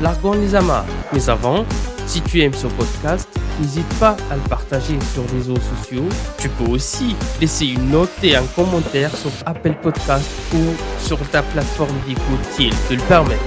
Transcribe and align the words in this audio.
largons 0.00 0.32
les 0.32 0.54
amarres. 0.54 0.86
Mais 1.12 1.28
avant, 1.28 1.64
si 2.06 2.20
tu 2.22 2.40
aimes 2.40 2.54
ce 2.54 2.66
podcast, 2.66 3.28
n'hésite 3.60 3.88
pas 3.98 4.16
à 4.30 4.36
le 4.36 4.42
partager 4.42 4.98
sur 5.12 5.22
les 5.32 5.38
réseaux 5.38 5.58
sociaux. 5.78 6.08
Tu 6.38 6.48
peux 6.48 6.70
aussi 6.70 7.16
laisser 7.40 7.66
une 7.66 7.90
note 7.90 8.10
et 8.22 8.36
un 8.36 8.44
commentaire 8.56 9.10
sur 9.16 9.30
Apple 9.46 9.74
Podcast 9.82 10.28
ou 10.54 10.58
sur 10.98 11.18
ta 11.30 11.42
plateforme 11.42 11.96
d'écoute 12.06 12.44
si 12.52 12.66
elle 12.66 12.88
te 12.88 12.94
le 12.94 13.08
permet. 13.08 13.38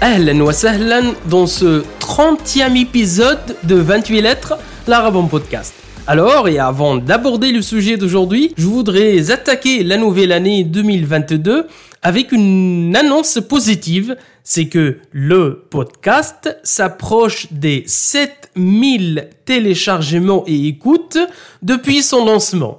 Ahlan 0.00 0.40
wa 0.40 0.52
sahlan 0.52 1.14
dans 1.24 1.46
ce 1.46 1.82
30e 2.00 2.76
épisode 2.76 3.56
de 3.64 3.76
28 3.76 4.20
lettres, 4.20 4.58
l'Arabon 4.86 5.26
Podcast. 5.26 5.74
Alors, 6.08 6.46
et 6.46 6.60
avant 6.60 6.98
d'aborder 6.98 7.50
le 7.50 7.62
sujet 7.62 7.96
d'aujourd'hui, 7.96 8.54
je 8.56 8.66
voudrais 8.66 9.32
attaquer 9.32 9.82
la 9.82 9.96
nouvelle 9.96 10.30
année 10.30 10.62
2022 10.62 11.66
avec 12.00 12.30
une 12.30 12.94
annonce 12.94 13.40
positive. 13.40 14.16
C'est 14.44 14.68
que 14.68 14.98
le 15.10 15.66
podcast 15.68 16.56
s'approche 16.62 17.52
des 17.52 17.82
7000 17.88 19.30
téléchargements 19.46 20.44
et 20.46 20.68
écoutes 20.68 21.18
depuis 21.62 22.04
son 22.04 22.24
lancement. 22.24 22.78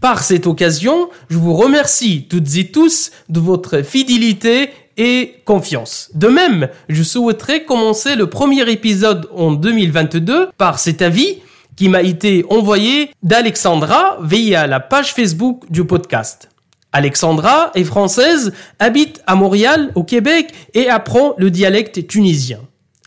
Par 0.00 0.24
cette 0.24 0.46
occasion, 0.46 1.10
je 1.28 1.36
vous 1.36 1.54
remercie 1.54 2.26
toutes 2.30 2.56
et 2.56 2.72
tous 2.72 3.10
de 3.28 3.40
votre 3.40 3.82
fidélité 3.82 4.70
et 4.96 5.36
confiance. 5.44 6.10
De 6.14 6.28
même, 6.28 6.68
je 6.88 7.02
souhaiterais 7.02 7.64
commencer 7.64 8.14
le 8.16 8.28
premier 8.28 8.70
épisode 8.70 9.28
en 9.34 9.52
2022 9.52 10.50
par 10.56 10.78
cet 10.78 11.02
avis 11.02 11.38
qui 11.76 11.88
m'a 11.88 12.02
été 12.02 12.44
envoyé 12.50 13.10
d'Alexandra 13.22 14.18
via 14.22 14.66
la 14.66 14.80
page 14.80 15.14
Facebook 15.14 15.64
du 15.70 15.84
podcast. 15.84 16.48
Alexandra 16.92 17.70
est 17.74 17.84
française, 17.84 18.52
habite 18.78 19.22
à 19.26 19.34
Montréal, 19.34 19.92
au 19.94 20.04
Québec, 20.04 20.52
et 20.74 20.90
apprend 20.90 21.34
le 21.38 21.50
dialecte 21.50 22.06
tunisien. 22.06 22.60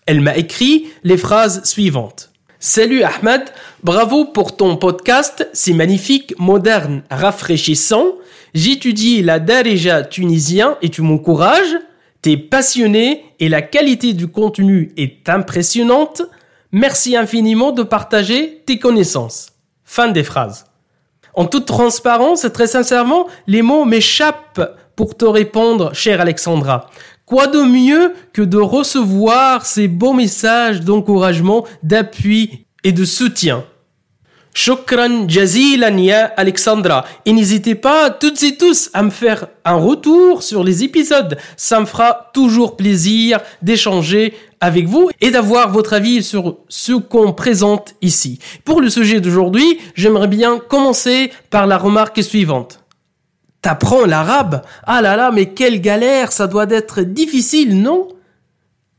Elle 0.08 0.22
m'a 0.22 0.36
écrit 0.36 0.88
les 1.04 1.18
phrases 1.18 1.64
suivantes. 1.64 2.32
Salut 2.60 3.04
Ahmed, 3.04 3.44
bravo 3.84 4.26
pour 4.26 4.56
ton 4.58 4.76
podcast, 4.76 5.48
c'est 5.54 5.74
magnifique, 5.74 6.34
moderne, 6.40 7.04
rafraîchissant. 7.12 8.06
J'étudie 8.56 9.22
la 9.22 9.40
Darija 9.40 10.04
tunisien 10.04 10.78
et 10.82 10.88
tu 10.88 11.02
m'encourages. 11.02 11.76
T'es 12.22 12.38
passionné 12.38 13.26
et 13.42 13.50
la 13.50 13.62
qualité 13.62 14.14
du 14.14 14.30
contenu 14.30 14.94
est 14.96 15.28
impressionnante. 15.28 16.22
Merci 16.72 17.18
infiniment 17.18 17.74
de 17.74 17.84
partager 17.84 18.64
tes 18.66 18.80
connaissances. 18.80 19.50
Fin 19.84 20.08
des 20.08 20.24
phrases. 20.24 20.68
En 21.34 21.44
toute 21.44 21.66
transparence 21.66 22.48
très 22.54 22.68
sincèrement, 22.68 23.28
les 23.46 23.62
mots 23.62 23.84
m'échappent 23.84 24.80
pour 24.96 25.18
te 25.18 25.26
répondre, 25.26 25.94
chère 25.94 26.22
Alexandra. 26.22 26.90
Quoi 27.26 27.48
de 27.48 27.60
mieux 27.60 28.14
que 28.32 28.42
de 28.42 28.58
recevoir 28.58 29.66
ces 29.66 29.90
beaux 29.90 30.14
messages 30.14 30.80
d'encouragement, 30.80 31.66
d'appui 31.84 32.68
et 32.86 32.94
de 32.94 33.04
soutien? 33.04 33.66
Shukran 34.58 35.28
jazilan 35.28 35.98
ya 35.98 36.32
Alexandra. 36.38 37.04
Et 37.26 37.34
n'hésitez 37.34 37.76
pas 37.76 38.10
toutes 38.10 38.42
et 38.42 38.56
tous 38.56 38.90
à 38.94 39.04
me 39.04 39.10
faire 39.10 39.48
un 39.66 39.76
retour 39.76 40.44
sur 40.44 40.64
les 40.64 40.82
épisodes. 40.82 41.38
Ça 41.58 41.82
me 41.82 41.86
fera 41.86 42.32
toujours 42.34 42.78
plaisir 42.78 43.42
d'échanger 43.62 44.34
avec 44.62 44.88
vous 44.88 45.10
et 45.20 45.30
d'avoir 45.30 45.74
votre 45.74 45.92
avis 45.92 46.24
sur 46.24 46.56
ce 46.70 46.94
qu'on 46.94 47.34
présente 47.34 47.96
ici. 48.02 48.40
Pour 48.64 48.80
le 48.80 48.90
sujet 48.90 49.20
d'aujourd'hui, 49.20 49.78
j'aimerais 49.94 50.30
bien 50.30 50.58
commencer 50.58 51.34
par 51.50 51.68
la 51.68 51.78
remarque 51.78 52.24
suivante. 52.24 52.80
T'apprends 53.62 54.06
l'arabe? 54.06 54.62
Ah 54.88 55.02
là 55.02 55.18
là, 55.18 55.32
mais 55.32 55.48
quelle 55.48 55.82
galère, 55.82 56.32
ça 56.32 56.48
doit 56.48 56.70
être 56.70 57.02
difficile, 57.02 57.82
non? 57.82 58.08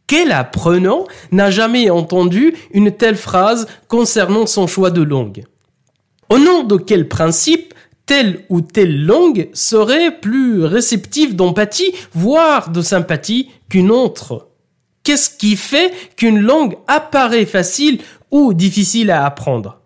Quel 0.07 0.33
apprenant 0.33 1.05
n'a 1.33 1.51
jamais 1.51 1.91
entendu 1.91 2.55
une 2.73 2.93
telle 2.93 3.17
phrase 3.17 3.67
concernant 3.89 4.47
son 4.47 4.67
choix 4.67 4.91
de 4.91 5.03
langue. 5.03 5.45
Au 6.31 6.39
nom 6.39 6.65
de 6.65 6.77
quel 6.77 7.09
principe 7.09 7.75
telle 8.07 8.45
ou 8.49 8.61
telle 8.61 9.05
langue 9.05 9.49
serait 9.53 10.21
plus 10.21 10.65
réceptive 10.65 11.35
d'empathie, 11.35 11.93
voire 12.15 12.71
de 12.71 12.83
sympathie 12.83 13.51
qu'une 13.69 13.91
autre? 13.91 14.49
Qu'est-ce 15.03 15.31
qui 15.31 15.57
fait 15.57 15.93
qu'une 16.17 16.41
langue 16.41 16.77
apparaît 16.87 17.47
facile 17.47 18.01
ou 18.31 18.55
difficile 18.55 19.11
à 19.11 19.25
apprendre? 19.25 19.81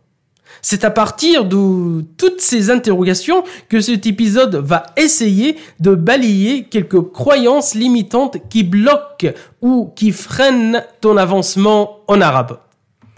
C'est 0.62 0.84
à 0.84 0.91
partir 0.91 1.44
de 1.44 2.03
toutes 2.16 2.41
ces 2.41 2.71
interrogations 2.71 3.44
que 3.69 3.81
cet 3.81 4.06
épisode 4.06 4.56
va 4.56 4.87
essayer 4.97 5.56
de 5.81 5.94
balayer 5.94 6.65
quelques 6.65 7.00
croyances 7.12 7.75
limitantes 7.75 8.37
qui 8.48 8.62
bloquent 8.62 9.32
ou 9.60 9.93
qui 9.97 10.12
freinent 10.12 10.84
ton 11.00 11.16
avancement 11.16 12.00
en 12.09 12.20
arabe. 12.20 12.59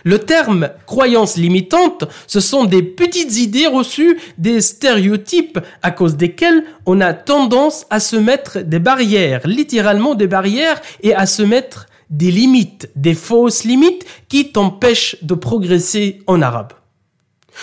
Le 0.04 0.19
terme 0.19 0.70
croyance 0.86 1.36
limitante, 1.36 2.04
ce 2.26 2.41
sont 2.41 2.64
des 2.64 2.82
petites 2.82 3.38
idées 3.38 3.69
reçues, 3.69 4.19
des 4.36 4.60
stéréotypes 4.60 5.60
à 5.82 5.92
cause 5.92 6.16
desquels 6.16 6.64
on 6.86 7.00
a 7.00 7.12
tendance 7.12 7.86
à 7.88 8.00
se 8.00 8.16
mettre 8.16 8.58
des 8.58 8.81
barrières, 8.81 9.47
littéralement 9.47 10.14
des 10.14 10.26
barrières, 10.26 10.81
et 11.02 11.14
à 11.14 11.26
se 11.26 11.42
mettre 11.42 11.86
des 12.10 12.31
limites, 12.31 12.91
des 12.97 13.14
fausses 13.14 13.64
limites 13.64 14.04
qui 14.28 14.50
t'empêchent 14.50 15.16
de 15.22 15.34
progresser 15.34 16.22
en 16.26 16.42
arabe. 16.42 16.72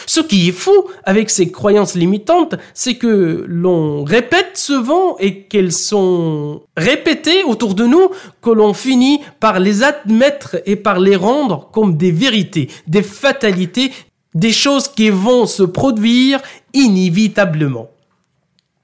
Ce 0.05 0.19
qui 0.19 0.49
est 0.49 0.53
fou 0.53 0.85
avec 1.03 1.29
ces 1.29 1.51
croyances 1.51 1.95
limitantes, 1.95 2.55
c'est 2.73 2.95
que 2.95 3.43
l'on 3.47 4.03
répète 4.03 4.57
souvent 4.57 5.17
et 5.19 5.43
qu'elles 5.43 5.71
sont 5.71 6.61
répétées 6.77 7.43
autour 7.43 7.75
de 7.75 7.85
nous 7.85 8.09
que 8.41 8.49
l'on 8.49 8.73
finit 8.73 9.21
par 9.39 9.59
les 9.59 9.83
admettre 9.83 10.57
et 10.65 10.75
par 10.75 10.99
les 10.99 11.15
rendre 11.15 11.69
comme 11.71 11.97
des 11.97 12.11
vérités, 12.11 12.69
des 12.87 13.03
fatalités, 13.03 13.91
des 14.33 14.51
choses 14.51 14.87
qui 14.87 15.09
vont 15.09 15.45
se 15.45 15.63
produire 15.63 16.39
inévitablement. 16.73 17.89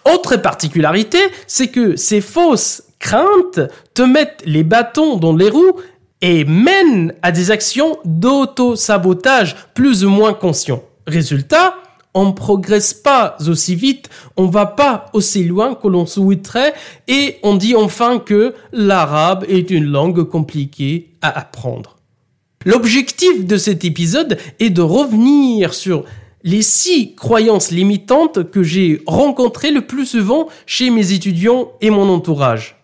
Autre 0.05 0.35
particularité, 0.37 1.19
c'est 1.47 1.67
que 1.67 1.95
ces 1.95 2.21
fausses 2.21 2.83
craintes 2.99 3.59
te 3.93 4.03
mettent 4.03 4.43
les 4.45 4.63
bâtons 4.63 5.17
dans 5.17 5.35
les 5.35 5.49
roues 5.49 5.79
et 6.21 6.45
mènent 6.45 7.13
à 7.21 7.31
des 7.31 7.51
actions 7.51 7.97
d'auto-sabotage 8.05 9.55
plus 9.73 10.05
ou 10.05 10.09
moins 10.09 10.33
conscients. 10.33 10.83
Résultat, 11.07 11.75
on 12.15 12.27
ne 12.27 12.31
progresse 12.31 12.93
pas 12.93 13.37
aussi 13.47 13.75
vite, 13.75 14.09
on 14.37 14.47
va 14.47 14.65
pas 14.65 15.07
aussi 15.13 15.43
loin 15.43 15.75
que 15.75 15.87
l'on 15.87 16.05
souhaiterait 16.05 16.73
et 17.07 17.37
on 17.43 17.55
dit 17.55 17.75
enfin 17.75 18.19
que 18.19 18.55
l'arabe 18.71 19.45
est 19.47 19.69
une 19.69 19.85
langue 19.85 20.23
compliquée 20.23 21.11
à 21.21 21.37
apprendre. 21.37 21.97
L'objectif 22.63 23.45
de 23.45 23.57
cet 23.57 23.85
épisode 23.85 24.37
est 24.59 24.71
de 24.71 24.81
revenir 24.81 25.73
sur 25.73 26.05
les 26.43 26.61
six 26.61 27.15
croyances 27.15 27.71
limitantes 27.71 28.49
que 28.49 28.63
j'ai 28.63 29.01
rencontrées 29.05 29.71
le 29.71 29.81
plus 29.81 30.05
souvent 30.05 30.47
chez 30.65 30.89
mes 30.89 31.11
étudiants 31.11 31.71
et 31.81 31.89
mon 31.89 32.07
entourage. 32.09 32.74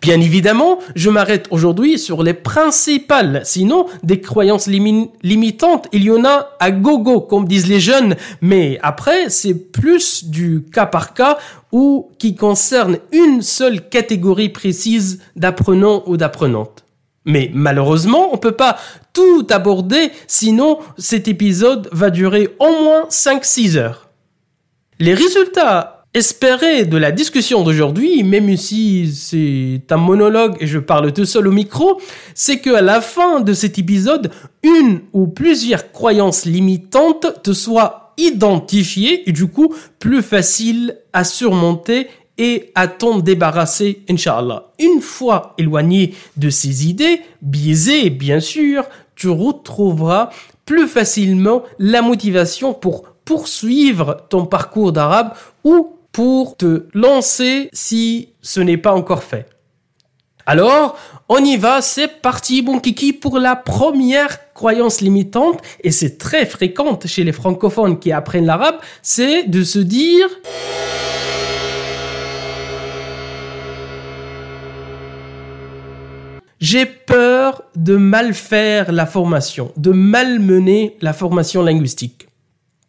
Bien 0.00 0.20
évidemment, 0.20 0.78
je 0.94 1.10
m'arrête 1.10 1.46
aujourd'hui 1.50 1.98
sur 1.98 2.22
les 2.22 2.34
principales, 2.34 3.42
sinon 3.44 3.86
des 4.02 4.20
croyances 4.20 4.68
limitantes, 4.68 5.88
il 5.92 6.04
y 6.04 6.10
en 6.10 6.24
a 6.24 6.50
à 6.60 6.70
gogo, 6.70 7.20
comme 7.20 7.48
disent 7.48 7.66
les 7.68 7.80
jeunes, 7.80 8.16
mais 8.40 8.78
après, 8.82 9.28
c'est 9.28 9.54
plus 9.54 10.24
du 10.26 10.64
cas 10.72 10.86
par 10.86 11.14
cas 11.14 11.38
ou 11.72 12.10
qui 12.18 12.36
concerne 12.36 12.98
une 13.12 13.42
seule 13.42 13.88
catégorie 13.88 14.50
précise 14.50 15.20
d'apprenants 15.36 16.04
ou 16.06 16.16
d'apprenantes. 16.16 16.84
Mais 17.24 17.50
malheureusement, 17.52 18.30
on 18.32 18.38
peut 18.38 18.52
pas 18.52 18.78
tout 19.12 19.46
aborder, 19.50 20.12
sinon 20.26 20.78
cet 20.96 21.28
épisode 21.28 21.88
va 21.92 22.10
durer 22.10 22.48
au 22.58 22.84
moins 22.84 23.06
5-6 23.10 23.76
heures. 23.76 24.08
Les 25.00 25.14
résultats 25.14 25.97
espérer 26.18 26.84
de 26.84 26.98
la 26.98 27.12
discussion 27.12 27.62
d'aujourd'hui, 27.62 28.22
même 28.24 28.56
si 28.56 29.12
c'est 29.14 29.82
un 29.90 29.96
monologue 29.96 30.56
et 30.60 30.66
je 30.66 30.78
parle 30.78 31.12
tout 31.12 31.24
seul 31.24 31.46
au 31.46 31.52
micro, 31.52 32.00
c'est 32.34 32.58
qu'à 32.58 32.82
la 32.82 33.00
fin 33.00 33.40
de 33.40 33.52
cet 33.52 33.78
épisode, 33.78 34.30
une 34.62 35.00
ou 35.12 35.28
plusieurs 35.28 35.92
croyances 35.92 36.44
limitantes 36.44 37.42
te 37.42 37.52
soient 37.52 38.12
identifiées 38.18 39.28
et 39.28 39.32
du 39.32 39.46
coup 39.46 39.72
plus 40.00 40.22
facile 40.22 40.98
à 41.12 41.22
surmonter 41.22 42.08
et 42.36 42.70
à 42.74 42.88
t'en 42.88 43.18
débarrasser, 43.18 44.02
Inch'Allah. 44.10 44.72
Une 44.78 45.00
fois 45.00 45.54
éloigné 45.58 46.14
de 46.36 46.50
ces 46.50 46.88
idées, 46.88 47.20
biaisées 47.42 48.10
bien 48.10 48.40
sûr, 48.40 48.84
tu 49.14 49.28
retrouveras 49.28 50.30
plus 50.66 50.88
facilement 50.88 51.62
la 51.78 52.02
motivation 52.02 52.74
pour 52.74 53.04
poursuivre 53.24 54.16
ton 54.28 54.46
parcours 54.46 54.92
d'arabe 54.92 55.32
ou 55.62 55.97
pour 56.18 56.56
te 56.56 56.88
lancer 56.94 57.70
si 57.72 58.30
ce 58.42 58.58
n'est 58.58 58.76
pas 58.76 58.92
encore 58.92 59.22
fait. 59.22 59.46
Alors, 60.46 60.98
on 61.28 61.38
y 61.38 61.56
va, 61.56 61.80
c'est 61.80 62.08
parti, 62.20 62.60
bon 62.60 62.80
kiki, 62.80 63.12
pour 63.12 63.38
la 63.38 63.54
première 63.54 64.52
croyance 64.52 65.00
limitante, 65.00 65.60
et 65.84 65.92
c'est 65.92 66.18
très 66.18 66.44
fréquente 66.44 67.06
chez 67.06 67.22
les 67.22 67.30
francophones 67.30 68.00
qui 68.00 68.10
apprennent 68.10 68.46
l'arabe, 68.46 68.78
c'est 69.00 69.44
de 69.44 69.62
se 69.62 69.78
dire... 69.78 70.26
J'ai 76.58 76.86
peur 76.86 77.62
de 77.76 77.94
mal 77.94 78.34
faire 78.34 78.90
la 78.90 79.06
formation, 79.06 79.70
de 79.76 79.92
mal 79.92 80.40
mener 80.40 80.96
la 81.00 81.12
formation 81.12 81.62
linguistique. 81.62 82.27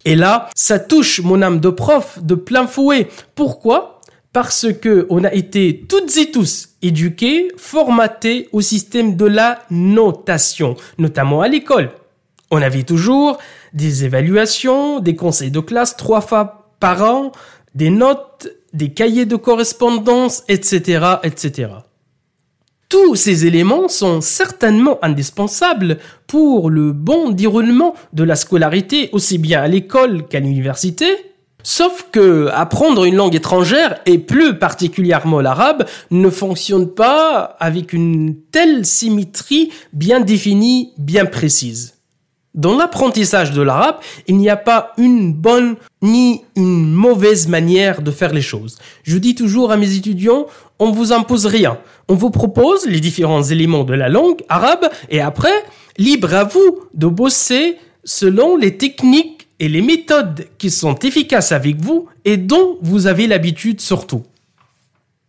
Et 0.09 0.15
là, 0.15 0.49
ça 0.55 0.79
touche 0.79 1.21
mon 1.21 1.43
âme 1.43 1.59
de 1.59 1.69
prof 1.69 2.17
de 2.23 2.33
plein 2.33 2.65
fouet. 2.65 3.07
Pourquoi? 3.35 4.01
Parce 4.33 4.65
que 4.73 5.05
on 5.11 5.23
a 5.23 5.31
été 5.31 5.85
toutes 5.87 6.17
et 6.17 6.31
tous 6.31 6.69
éduqués, 6.81 7.49
formatés 7.57 8.49
au 8.51 8.61
système 8.61 9.15
de 9.15 9.25
la 9.25 9.59
notation, 9.69 10.75
notamment 10.97 11.41
à 11.41 11.47
l'école. 11.47 11.91
On 12.49 12.59
avait 12.59 12.81
toujours 12.81 13.37
des 13.73 14.03
évaluations, 14.03 14.99
des 14.99 15.15
conseils 15.15 15.51
de 15.51 15.59
classe 15.59 15.95
trois 15.95 16.21
fois 16.21 16.71
par 16.79 17.03
an, 17.03 17.31
des 17.75 17.91
notes, 17.91 18.47
des 18.73 18.91
cahiers 18.91 19.27
de 19.27 19.35
correspondance, 19.35 20.43
etc., 20.47 21.05
etc. 21.21 21.67
Tous 22.89 23.15
ces 23.15 23.45
éléments 23.45 23.87
sont 23.87 24.19
certainement 24.19 24.97
indispensables 25.03 25.99
pour 26.25 26.71
le 26.71 26.91
bon 26.91 27.29
déroulement 27.29 27.93
de 28.13 28.23
la 28.23 28.35
scolarité 28.35 29.09
aussi 29.11 29.37
bien 29.37 29.61
à 29.61 29.67
l'école 29.67 30.27
qu'à 30.27 30.39
l'université, 30.39 31.05
Sauf 31.61 32.07
que 32.11 32.47
apprendre 32.53 33.03
une 33.03 33.17
langue 33.17 33.35
étrangère, 33.35 33.99
et 34.05 34.17
plus 34.17 34.57
particulièrement 34.57 35.41
l'arabe, 35.41 35.85
ne 36.09 36.29
fonctionne 36.29 36.87
pas 36.87 37.57
avec 37.59 37.91
une 37.91 38.37
telle 38.51 38.85
symétrie 38.85 39.69
bien 39.91 40.21
définie, 40.21 40.93
bien 40.97 41.25
précise. 41.25 41.95
Dans 42.55 42.77
l'apprentissage 42.77 43.51
de 43.51 43.61
l'arabe, 43.61 43.97
il 44.27 44.37
n'y 44.37 44.49
a 44.49 44.57
pas 44.57 44.93
une 44.97 45.33
bonne 45.33 45.75
ni 46.01 46.41
une 46.55 46.91
mauvaise 46.91 47.47
manière 47.47 48.01
de 48.01 48.09
faire 48.09 48.33
les 48.33 48.41
choses. 48.41 48.77
Je 49.03 49.17
dis 49.17 49.35
toujours 49.35 49.71
à 49.71 49.77
mes 49.77 49.95
étudiants, 49.95 50.47
on 50.79 50.91
vous 50.91 51.11
impose 51.11 51.45
rien. 51.45 51.77
On 52.07 52.15
vous 52.15 52.31
propose 52.31 52.85
les 52.85 52.99
différents 52.99 53.43
éléments 53.43 53.83
de 53.83 53.93
la 53.93 54.09
langue 54.09 54.41
arabe 54.49 54.89
et 55.09 55.21
après, 55.21 55.63
libre 55.97 56.33
à 56.33 56.45
vous 56.45 56.79
de 56.93 57.07
bosser 57.07 57.77
selon 58.03 58.55
les 58.55 58.77
techniques 58.77 59.47
et 59.59 59.67
les 59.67 59.81
méthodes 59.81 60.47
qui 60.57 60.71
sont 60.71 60.95
efficaces 60.95 61.51
avec 61.51 61.77
vous 61.77 62.07
et 62.25 62.37
dont 62.37 62.77
vous 62.81 63.07
avez 63.07 63.27
l'habitude 63.27 63.81
surtout. 63.81 64.23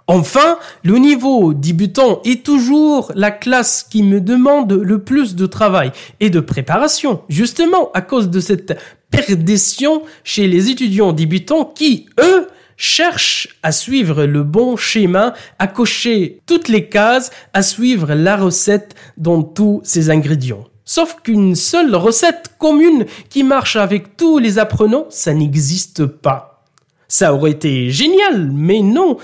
Enfin, 0.07 0.59
le 0.83 0.99
niveau 0.99 1.55
débutant 1.55 2.21
est 2.25 2.45
toujours 2.45 3.13
la 3.15 3.31
classe 3.31 3.87
qui 3.89 4.03
me 4.03 4.21
demande 4.21 4.73
le 4.73 4.99
plus 4.99 5.37
de 5.37 5.47
travail 5.47 5.93
et 6.19 6.31
de 6.31 6.41
préparation, 6.41 7.21
justement 7.29 7.93
à 7.93 8.01
cause 8.01 8.29
de 8.29 8.41
cette 8.41 8.77
perdition 9.11 10.03
chez 10.25 10.49
les 10.49 10.69
étudiants 10.69 11.13
débutants 11.13 11.65
qui, 11.65 12.07
eux, 12.21 12.49
cherchent 12.81 13.49
à 13.63 13.73
suivre 13.73 14.25
le 14.25 14.43
bon 14.43 14.75
schéma, 14.75 15.35
à 15.59 15.67
cocher 15.67 16.41
toutes 16.47 16.69
les 16.69 16.89
cases, 16.89 17.31
à 17.53 17.63
suivre 17.63 18.15
la 18.15 18.39
recette 18.39 18.95
dans 19.19 19.43
tous 19.43 19.83
ses 19.85 20.09
ingrédients. 20.09 20.65
Sauf 20.87 21.19
qu'une 21.23 21.55
seule 21.55 21.95
recette 21.95 22.55
commune 22.59 23.05
qui 23.29 23.45
marche 23.45 23.77
avec 23.77 24.17
tous 24.17 24.39
les 24.39 24.59
apprenants, 24.59 25.05
ça 25.11 25.35
n'existe 25.35 26.07
pas. 26.07 26.65
Ça 27.07 27.35
aurait 27.35 27.51
été 27.51 27.91
génial, 27.91 28.51
mais 28.51 28.81
non 28.81 29.19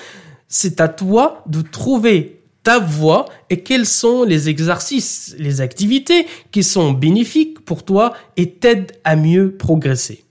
c'est 0.49 0.81
à 0.81 0.89
toi 0.89 1.43
de 1.47 1.63
trouver 1.63 2.43
ta 2.63 2.79
voie 2.79 3.25
et 3.49 3.63
quels 3.63 3.87
sont 3.87 4.25
les 4.25 4.51
exercices, 4.51 5.35
les 5.39 5.63
activités 5.63 6.27
qui 6.51 6.63
sont 6.63 6.93
bénéfiques 6.93 7.65
pour 7.65 7.85
toi 7.85 8.13
et 8.37 8.51
t'aident 8.51 8.93
à 9.03 9.17
mieux 9.17 9.57
progresser. 9.57 10.26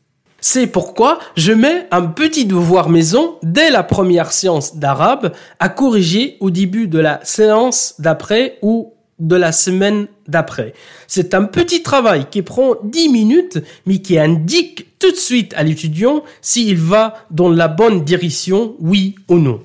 C'est 0.48 0.68
pourquoi 0.68 1.18
je 1.36 1.54
mets 1.54 1.88
un 1.90 2.04
petit 2.04 2.46
devoir 2.46 2.88
maison 2.88 3.40
dès 3.42 3.72
la 3.72 3.82
première 3.82 4.32
séance 4.32 4.76
d'arabe 4.76 5.34
à 5.58 5.70
corriger 5.70 6.38
au 6.40 6.52
début 6.52 6.88
de 6.88 7.00
la 7.00 7.20
séance 7.24 7.96
d'après 7.98 8.60
ou 8.62 8.94
de 9.18 9.36
la 9.36 9.52
semaine 9.52 10.06
d'après. 10.28 10.74
C'est 11.08 11.34
un 11.34 11.46
petit 11.46 11.82
travail 11.82 12.28
qui 12.30 12.44
prend 12.44 12.76
10 12.84 13.10
minutes 13.10 13.58
mais 13.88 14.04
qui 14.04 14.20
indique 14.20 15.00
tout 15.00 15.10
de 15.10 15.16
suite 15.16 15.52
à 15.56 15.64
l'étudiant 15.64 16.22
s'il 16.42 16.78
va 16.78 17.16
dans 17.32 17.50
la 17.50 17.68
bonne 17.68 18.04
direction, 18.04 18.76
oui 18.80 19.16
ou 19.28 19.40
non. 19.40 19.64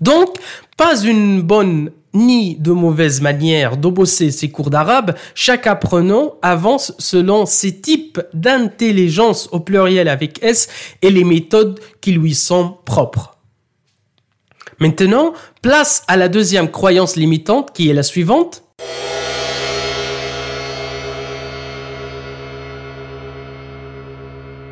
Donc, 0.00 0.38
pas 0.78 1.02
une 1.02 1.42
bonne 1.42 1.90
ni 2.14 2.56
de 2.56 2.72
mauvaise 2.72 3.20
manière 3.20 3.76
de 3.76 3.88
bosser 3.88 4.30
ses 4.30 4.50
cours 4.50 4.70
d'arabe, 4.70 5.14
chaque 5.34 5.66
apprenant 5.66 6.34
avance 6.42 6.94
selon 6.98 7.46
ses 7.46 7.80
types 7.80 8.20
d'intelligence 8.34 9.48
au 9.52 9.60
pluriel 9.60 10.08
avec 10.08 10.42
S 10.42 10.68
et 11.02 11.10
les 11.10 11.24
méthodes 11.24 11.80
qui 12.00 12.12
lui 12.12 12.34
sont 12.34 12.76
propres. 12.84 13.36
Maintenant, 14.78 15.32
place 15.60 16.02
à 16.08 16.16
la 16.16 16.28
deuxième 16.28 16.70
croyance 16.70 17.16
limitante 17.16 17.72
qui 17.72 17.88
est 17.88 17.94
la 17.94 18.02
suivante. 18.02 18.64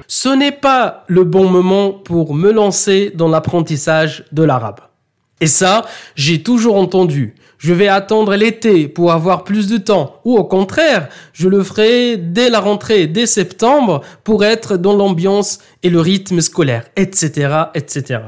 Ce 0.09 0.29
n'est 0.29 0.53
pas 0.53 1.05
le 1.07 1.25
bon 1.25 1.49
moment 1.49 1.93
pour 1.93 2.35
me 2.35 2.51
lancer 2.51 3.13
dans 3.15 3.29
l'apprentissage 3.29 4.25
de 4.33 4.43
l'arabe. 4.43 4.81
Et 5.41 5.47
ça, 5.47 5.87
j'ai 6.15 6.43
toujours 6.43 6.77
entendu. 6.77 7.35
Je 7.59 7.75
vais 7.75 7.89
attendre 7.89 8.37
l'été 8.37 8.89
pour 8.89 9.13
avoir 9.13 9.45
plus 9.45 9.67
de 9.67 9.77
temps. 9.77 10.17
Ou 10.25 10.37
au 10.37 10.45
contraire, 10.45 11.09
je 11.33 11.49
le 11.49 11.63
ferai 11.63 12.17
dès 12.17 12.49
la 12.49 12.61
rentrée, 12.61 13.07
dès 13.07 13.27
septembre, 13.27 14.01
pour 14.25 14.45
être 14.45 14.77
dans 14.77 14.97
l'ambiance 14.97 15.59
et 15.83 15.91
le 15.91 16.01
rythme 16.01 16.41
scolaire, 16.41 16.87
etc., 16.97 17.65
etc. 17.75 18.21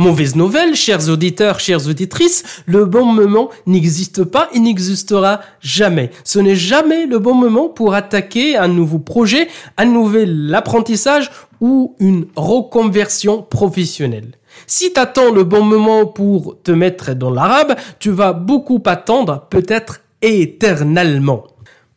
Mauvaise 0.00 0.36
nouvelle, 0.36 0.76
chers 0.76 1.08
auditeurs, 1.08 1.58
chères 1.58 1.88
auditrices, 1.88 2.62
le 2.66 2.84
bon 2.84 3.04
moment 3.04 3.50
n'existe 3.66 4.22
pas 4.22 4.48
et 4.54 4.60
n'existera 4.60 5.40
jamais. 5.60 6.10
Ce 6.22 6.38
n'est 6.38 6.54
jamais 6.54 7.06
le 7.06 7.18
bon 7.18 7.34
moment 7.34 7.68
pour 7.68 7.94
attaquer 7.94 8.56
un 8.56 8.68
nouveau 8.68 9.00
projet, 9.00 9.48
un 9.76 9.86
nouvel 9.86 10.54
apprentissage 10.54 11.32
ou 11.60 11.96
une 11.98 12.26
reconversion 12.36 13.42
professionnelle. 13.42 14.37
Si 14.66 14.92
tu 14.92 15.00
attends 15.00 15.30
le 15.30 15.44
bon 15.44 15.62
moment 15.62 16.06
pour 16.06 16.62
te 16.62 16.70
mettre 16.70 17.14
dans 17.14 17.30
l'arabe, 17.30 17.76
tu 17.98 18.10
vas 18.10 18.32
beaucoup 18.32 18.82
attendre, 18.86 19.46
peut-être 19.50 20.00
éternellement. 20.22 21.44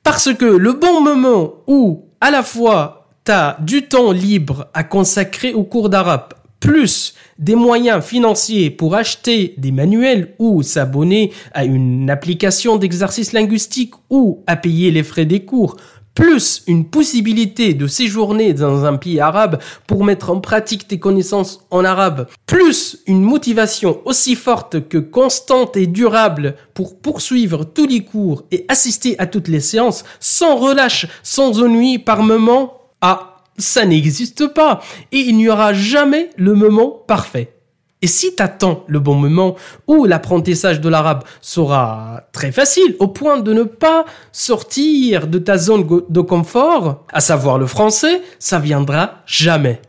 Parce 0.03 0.33
que 0.33 0.45
le 0.45 0.73
bon 0.73 1.01
moment 1.01 1.53
où 1.67 2.05
à 2.19 2.31
la 2.31 2.43
fois 2.43 3.07
tu 3.25 3.31
as 3.31 3.57
du 3.59 3.87
temps 3.87 4.11
libre 4.11 4.67
à 4.73 4.83
consacrer 4.83 5.53
au 5.53 5.63
cours 5.63 5.89
d'arabe, 5.89 6.33
plus 6.59 7.15
des 7.37 7.55
moyens 7.55 8.03
financiers 8.03 8.69
pour 8.69 8.95
acheter 8.95 9.55
des 9.57 9.71
manuels 9.71 10.35
ou 10.39 10.63
s'abonner 10.63 11.33
à 11.53 11.65
une 11.65 12.09
application 12.09 12.77
d'exercice 12.77 13.33
linguistique 13.33 13.93
ou 14.09 14.43
à 14.47 14.55
payer 14.55 14.91
les 14.91 15.03
frais 15.03 15.25
des 15.25 15.43
cours, 15.43 15.77
plus 16.13 16.63
une 16.67 16.85
possibilité 16.85 17.73
de 17.73 17.87
séjourner 17.87 18.53
dans 18.53 18.85
un 18.85 18.97
pays 18.97 19.19
arabe 19.19 19.59
pour 19.87 20.03
mettre 20.03 20.29
en 20.29 20.39
pratique 20.39 20.87
tes 20.87 20.99
connaissances 20.99 21.65
en 21.71 21.85
arabe, 21.85 22.27
plus 22.45 22.99
une 23.07 23.21
motivation 23.21 24.01
aussi 24.05 24.35
forte 24.35 24.87
que 24.87 24.97
constante 24.97 25.77
et 25.77 25.87
durable 25.87 26.55
pour 26.73 26.99
poursuivre 26.99 27.63
tous 27.63 27.87
les 27.87 28.03
cours 28.03 28.43
et 28.51 28.65
assister 28.67 29.17
à 29.19 29.27
toutes 29.27 29.47
les 29.47 29.61
séances 29.61 30.03
sans 30.19 30.55
relâche, 30.57 31.07
sans 31.23 31.61
ennui 31.61 31.99
par 31.99 32.23
moment, 32.23 32.81
ah, 33.01 33.37
ça 33.57 33.85
n'existe 33.85 34.47
pas 34.47 34.81
et 35.11 35.19
il 35.19 35.37
n'y 35.37 35.49
aura 35.49 35.73
jamais 35.73 36.29
le 36.37 36.53
moment 36.53 36.89
parfait. 37.07 37.60
Et 38.01 38.07
si 38.07 38.35
t'attends 38.35 38.83
le 38.87 38.99
bon 38.99 39.13
moment 39.13 39.55
où 39.87 40.05
l'apprentissage 40.05 40.81
de 40.81 40.89
l'arabe 40.89 41.23
sera 41.39 42.23
très 42.31 42.51
facile, 42.51 42.95
au 42.99 43.07
point 43.07 43.39
de 43.39 43.53
ne 43.53 43.63
pas 43.63 44.05
sortir 44.31 45.27
de 45.27 45.37
ta 45.37 45.57
zone 45.57 45.85
de 46.09 46.21
confort, 46.21 47.05
à 47.13 47.21
savoir 47.21 47.59
le 47.59 47.67
français, 47.67 48.21
ça 48.39 48.57
viendra 48.57 49.21
jamais. 49.27 49.81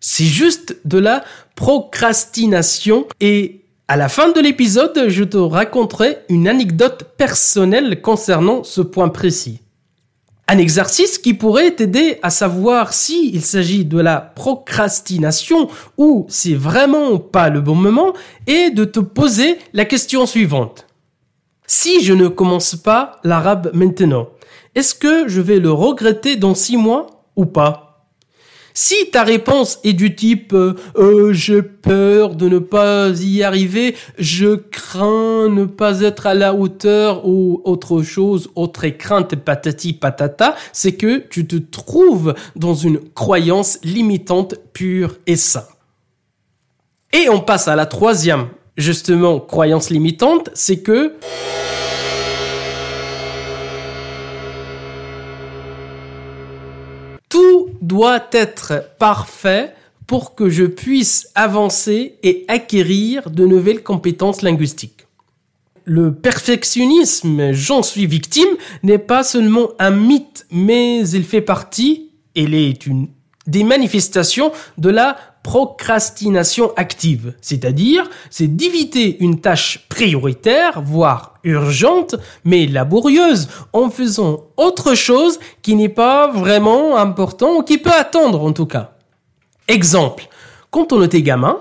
C'est 0.00 0.24
juste 0.24 0.76
de 0.84 0.98
la 0.98 1.24
procrastination 1.56 3.06
et 3.20 3.64
à 3.88 3.96
la 3.96 4.08
fin 4.08 4.30
de 4.30 4.40
l'épisode, 4.40 5.08
je 5.08 5.24
te 5.24 5.38
raconterai 5.38 6.18
une 6.28 6.46
anecdote 6.46 7.14
personnelle 7.16 8.02
concernant 8.02 8.62
ce 8.62 8.82
point 8.82 9.08
précis. 9.08 9.62
Un 10.50 10.56
exercice 10.56 11.18
qui 11.18 11.34
pourrait 11.34 11.72
t'aider 11.72 12.18
à 12.22 12.30
savoir 12.30 12.94
si 12.94 13.38
s'agit 13.42 13.84
de 13.84 13.98
la 13.98 14.18
procrastination 14.18 15.68
ou 15.98 16.24
c'est 16.30 16.54
vraiment 16.54 17.18
pas 17.18 17.50
le 17.50 17.60
bon 17.60 17.74
moment 17.74 18.14
et 18.46 18.70
de 18.70 18.86
te 18.86 18.98
poser 18.98 19.58
la 19.74 19.84
question 19.84 20.24
suivante. 20.24 20.86
Si 21.66 22.02
je 22.02 22.14
ne 22.14 22.28
commence 22.28 22.76
pas 22.76 23.20
l'arabe 23.24 23.70
maintenant, 23.74 24.28
est-ce 24.74 24.94
que 24.94 25.28
je 25.28 25.42
vais 25.42 25.58
le 25.58 25.70
regretter 25.70 26.36
dans 26.36 26.54
six 26.54 26.78
mois 26.78 27.26
ou 27.36 27.44
pas? 27.44 27.87
Si 28.80 29.10
ta 29.10 29.24
réponse 29.24 29.80
est 29.82 29.92
du 29.92 30.14
type 30.14 30.52
euh, 30.52 30.76
euh, 30.96 31.32
j'ai 31.32 31.62
peur 31.62 32.36
de 32.36 32.48
ne 32.48 32.60
pas 32.60 33.08
y 33.08 33.42
arriver, 33.42 33.96
je 34.20 34.54
crains 34.54 35.48
ne 35.48 35.64
pas 35.64 36.00
être 36.02 36.28
à 36.28 36.34
la 36.34 36.54
hauteur 36.54 37.26
ou 37.26 37.60
autre 37.64 38.02
chose, 38.02 38.50
autre 38.54 38.86
crainte 38.86 39.34
patati 39.34 39.94
patata, 39.94 40.54
c'est 40.72 40.92
que 40.92 41.24
tu 41.28 41.44
te 41.44 41.56
trouves 41.56 42.36
dans 42.54 42.74
une 42.74 43.00
croyance 43.00 43.80
limitante 43.82 44.54
pure 44.72 45.16
et 45.26 45.34
simple. 45.34 45.74
Et 47.12 47.28
on 47.28 47.40
passe 47.40 47.66
à 47.66 47.74
la 47.74 47.86
troisième, 47.86 48.46
justement, 48.76 49.40
croyance 49.40 49.90
limitante, 49.90 50.50
c'est 50.54 50.78
que 50.84 51.14
doit 57.88 58.26
être 58.32 58.90
parfait 58.98 59.74
pour 60.06 60.34
que 60.34 60.48
je 60.48 60.64
puisse 60.64 61.28
avancer 61.34 62.18
et 62.22 62.44
acquérir 62.48 63.30
de 63.30 63.44
nouvelles 63.44 63.82
compétences 63.82 64.42
linguistiques. 64.42 65.06
Le 65.84 66.14
perfectionnisme, 66.14 67.52
j'en 67.52 67.82
suis 67.82 68.06
victime, 68.06 68.56
n'est 68.82 68.98
pas 68.98 69.24
seulement 69.24 69.70
un 69.78 69.90
mythe, 69.90 70.46
mais 70.50 71.08
il 71.08 71.24
fait 71.24 71.40
partie, 71.40 72.10
il 72.34 72.54
est 72.54 72.86
une 72.86 73.08
des 73.46 73.64
manifestations 73.64 74.52
de 74.76 74.90
la 74.90 75.16
procrastination 75.48 76.72
active, 76.76 77.32
c'est-à-dire 77.40 78.10
c'est 78.28 78.54
d'éviter 78.54 79.16
une 79.20 79.40
tâche 79.40 79.86
prioritaire, 79.88 80.82
voire 80.82 81.36
urgente, 81.42 82.16
mais 82.44 82.66
laborieuse, 82.66 83.48
en 83.72 83.88
faisant 83.88 84.44
autre 84.58 84.94
chose 84.94 85.40
qui 85.62 85.74
n'est 85.74 85.88
pas 85.88 86.30
vraiment 86.30 86.98
important 86.98 87.56
ou 87.56 87.62
qui 87.62 87.78
peut 87.78 87.98
attendre 87.98 88.42
en 88.42 88.52
tout 88.52 88.66
cas. 88.66 88.90
Exemple, 89.68 90.28
quand 90.70 90.92
on 90.92 91.02
était 91.02 91.22
gamin, 91.22 91.56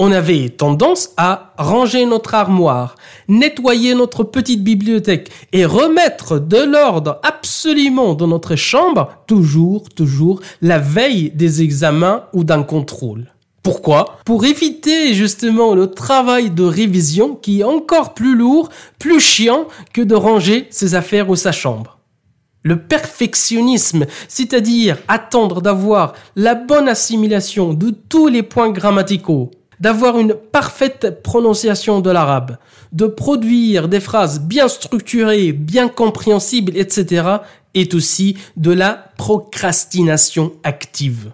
on 0.00 0.12
avait 0.12 0.48
tendance 0.48 1.10
à 1.18 1.52
ranger 1.58 2.06
notre 2.06 2.34
armoire, 2.34 2.94
nettoyer 3.28 3.94
notre 3.94 4.24
petite 4.24 4.64
bibliothèque 4.64 5.30
et 5.52 5.66
remettre 5.66 6.38
de 6.38 6.56
l'ordre 6.56 7.20
absolument 7.22 8.14
dans 8.14 8.26
notre 8.26 8.56
chambre, 8.56 9.12
toujours, 9.26 9.90
toujours, 9.90 10.40
la 10.62 10.78
veille 10.78 11.30
des 11.34 11.60
examens 11.60 12.24
ou 12.32 12.44
d'un 12.44 12.62
contrôle. 12.62 13.34
Pourquoi? 13.62 14.16
Pour 14.24 14.46
éviter 14.46 15.12
justement 15.12 15.74
le 15.74 15.90
travail 15.90 16.50
de 16.50 16.64
révision 16.64 17.34
qui 17.34 17.60
est 17.60 17.64
encore 17.64 18.14
plus 18.14 18.34
lourd, 18.34 18.70
plus 18.98 19.20
chiant 19.20 19.66
que 19.92 20.00
de 20.00 20.14
ranger 20.14 20.66
ses 20.70 20.94
affaires 20.94 21.28
ou 21.28 21.36
sa 21.36 21.52
chambre. 21.52 21.98
Le 22.62 22.80
perfectionnisme, 22.80 24.06
c'est-à-dire 24.28 24.96
attendre 25.08 25.60
d'avoir 25.60 26.14
la 26.36 26.54
bonne 26.54 26.88
assimilation 26.88 27.74
de 27.74 27.90
tous 27.90 28.28
les 28.28 28.42
points 28.42 28.70
grammaticaux, 28.70 29.50
d'avoir 29.80 30.18
une 30.18 30.34
parfaite 30.34 31.22
prononciation 31.22 32.00
de 32.00 32.10
l'arabe, 32.10 32.58
de 32.92 33.06
produire 33.06 33.88
des 33.88 34.00
phrases 34.00 34.40
bien 34.40 34.68
structurées, 34.68 35.52
bien 35.52 35.88
compréhensibles, 35.88 36.76
etc., 36.76 37.38
est 37.74 37.94
aussi 37.94 38.36
de 38.56 38.72
la 38.72 39.04
procrastination 39.16 40.52
active. 40.64 41.32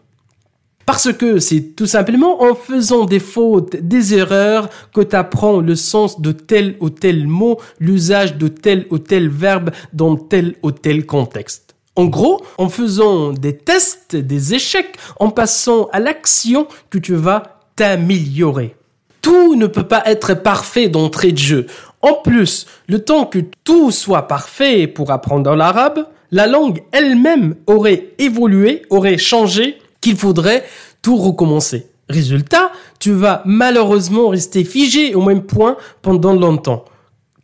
Parce 0.86 1.12
que 1.12 1.40
c'est 1.40 1.74
tout 1.74 1.86
simplement 1.86 2.44
en 2.44 2.54
faisant 2.54 3.06
des 3.06 3.18
fautes, 3.18 3.74
des 3.74 4.14
erreurs, 4.14 4.70
que 4.94 5.00
tu 5.00 5.16
apprends 5.16 5.58
le 5.60 5.74
sens 5.74 6.20
de 6.20 6.30
tel 6.30 6.76
ou 6.78 6.90
tel 6.90 7.26
mot, 7.26 7.58
l'usage 7.80 8.36
de 8.36 8.46
tel 8.46 8.86
ou 8.90 8.98
tel 8.98 9.28
verbe 9.28 9.70
dans 9.92 10.14
tel 10.14 10.54
ou 10.62 10.70
tel 10.70 11.04
contexte. 11.04 11.74
En 11.96 12.04
gros, 12.04 12.44
en 12.58 12.68
faisant 12.68 13.32
des 13.32 13.56
tests, 13.56 14.14
des 14.14 14.54
échecs, 14.54 14.96
en 15.18 15.30
passant 15.30 15.88
à 15.92 15.98
l'action 15.98 16.68
que 16.90 16.98
tu 16.98 17.14
vas 17.14 17.55
t'améliorer. 17.76 18.74
Tout 19.22 19.54
ne 19.54 19.66
peut 19.66 19.86
pas 19.86 20.02
être 20.06 20.34
parfait 20.34 20.88
d'entrée 20.88 21.32
de 21.32 21.38
jeu. 21.38 21.66
En 22.02 22.14
plus, 22.14 22.66
le 22.88 23.04
temps 23.04 23.26
que 23.26 23.38
tout 23.64 23.90
soit 23.90 24.28
parfait 24.28 24.86
pour 24.86 25.10
apprendre 25.10 25.54
l'arabe, 25.54 26.06
la 26.30 26.46
langue 26.46 26.82
elle-même 26.92 27.56
aurait 27.66 28.08
évolué, 28.18 28.82
aurait 28.90 29.18
changé, 29.18 29.78
qu'il 30.00 30.16
faudrait 30.16 30.64
tout 31.02 31.16
recommencer. 31.16 31.88
Résultat, 32.08 32.70
tu 33.00 33.12
vas 33.12 33.42
malheureusement 33.44 34.28
rester 34.28 34.64
figé 34.64 35.14
au 35.14 35.22
même 35.22 35.42
point 35.42 35.76
pendant 36.02 36.32
longtemps. 36.32 36.84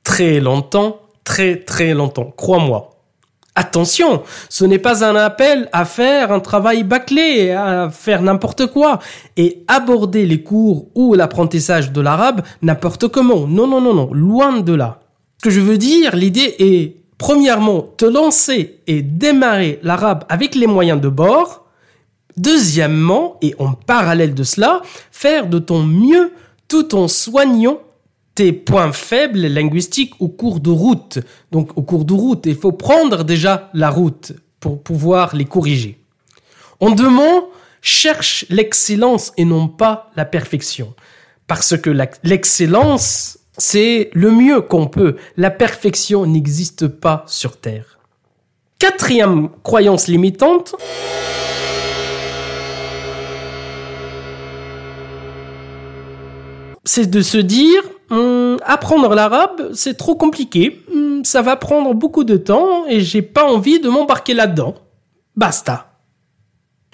Très 0.04 0.40
longtemps, 0.40 1.00
très 1.24 1.56
très 1.56 1.94
longtemps, 1.94 2.32
crois-moi. 2.36 2.91
Attention, 3.54 4.22
ce 4.48 4.64
n'est 4.64 4.78
pas 4.78 5.04
un 5.04 5.14
appel 5.14 5.68
à 5.72 5.84
faire 5.84 6.32
un 6.32 6.40
travail 6.40 6.84
bâclé, 6.84 7.50
à 7.50 7.90
faire 7.90 8.22
n'importe 8.22 8.66
quoi 8.68 8.98
et 9.36 9.62
aborder 9.68 10.24
les 10.24 10.42
cours 10.42 10.88
ou 10.94 11.12
l'apprentissage 11.12 11.92
de 11.92 12.00
l'arabe 12.00 12.40
n'importe 12.62 13.08
comment. 13.08 13.46
Non, 13.46 13.66
non, 13.66 13.82
non, 13.82 13.92
non, 13.92 14.08
loin 14.14 14.60
de 14.60 14.72
là. 14.72 15.00
Ce 15.36 15.48
que 15.48 15.50
je 15.50 15.60
veux 15.60 15.76
dire, 15.76 16.16
l'idée 16.16 16.54
est, 16.60 16.96
premièrement, 17.18 17.82
te 17.82 18.06
lancer 18.06 18.80
et 18.86 19.02
démarrer 19.02 19.80
l'arabe 19.82 20.24
avec 20.30 20.54
les 20.54 20.66
moyens 20.66 21.00
de 21.00 21.08
bord. 21.08 21.66
Deuxièmement, 22.38 23.36
et 23.42 23.54
en 23.58 23.74
parallèle 23.74 24.32
de 24.34 24.44
cela, 24.44 24.80
faire 25.10 25.46
de 25.46 25.58
ton 25.58 25.82
mieux 25.82 26.32
tout 26.68 26.94
en 26.94 27.06
soignant 27.06 27.80
tes 28.34 28.52
points 28.52 28.92
faibles 28.92 29.46
linguistiques 29.46 30.14
au 30.20 30.28
cours 30.28 30.60
de 30.60 30.70
route. 30.70 31.18
Donc 31.50 31.76
au 31.76 31.82
cours 31.82 32.04
de 32.04 32.14
route, 32.14 32.46
il 32.46 32.56
faut 32.56 32.72
prendre 32.72 33.24
déjà 33.24 33.70
la 33.74 33.90
route 33.90 34.32
pour 34.60 34.82
pouvoir 34.82 35.34
les 35.36 35.44
corriger. 35.44 35.98
En 36.80 36.90
deux 36.90 37.10
cherche 37.80 38.46
l'excellence 38.48 39.32
et 39.36 39.44
non 39.44 39.68
pas 39.68 40.10
la 40.16 40.24
perfection. 40.24 40.94
Parce 41.46 41.76
que 41.76 41.90
l'excellence, 42.22 43.38
c'est 43.58 44.10
le 44.14 44.30
mieux 44.30 44.62
qu'on 44.62 44.86
peut. 44.86 45.16
La 45.36 45.50
perfection 45.50 46.24
n'existe 46.24 46.86
pas 46.86 47.24
sur 47.26 47.58
Terre. 47.58 47.98
Quatrième 48.78 49.50
croyance 49.62 50.08
limitante. 50.08 50.74
C'est 56.84 57.10
de 57.10 57.20
se 57.20 57.38
dire 57.38 57.82
hum, 58.10 58.56
apprendre 58.64 59.14
l'arabe, 59.14 59.70
c'est 59.74 59.96
trop 59.96 60.14
compliqué, 60.14 60.82
hum, 60.92 61.24
ça 61.24 61.42
va 61.42 61.56
prendre 61.56 61.94
beaucoup 61.94 62.24
de 62.24 62.36
temps 62.36 62.86
et 62.88 63.00
j'ai 63.00 63.22
pas 63.22 63.44
envie 63.44 63.80
de 63.80 63.88
m'embarquer 63.88 64.34
là-dedans. 64.34 64.74
Basta. 65.36 65.88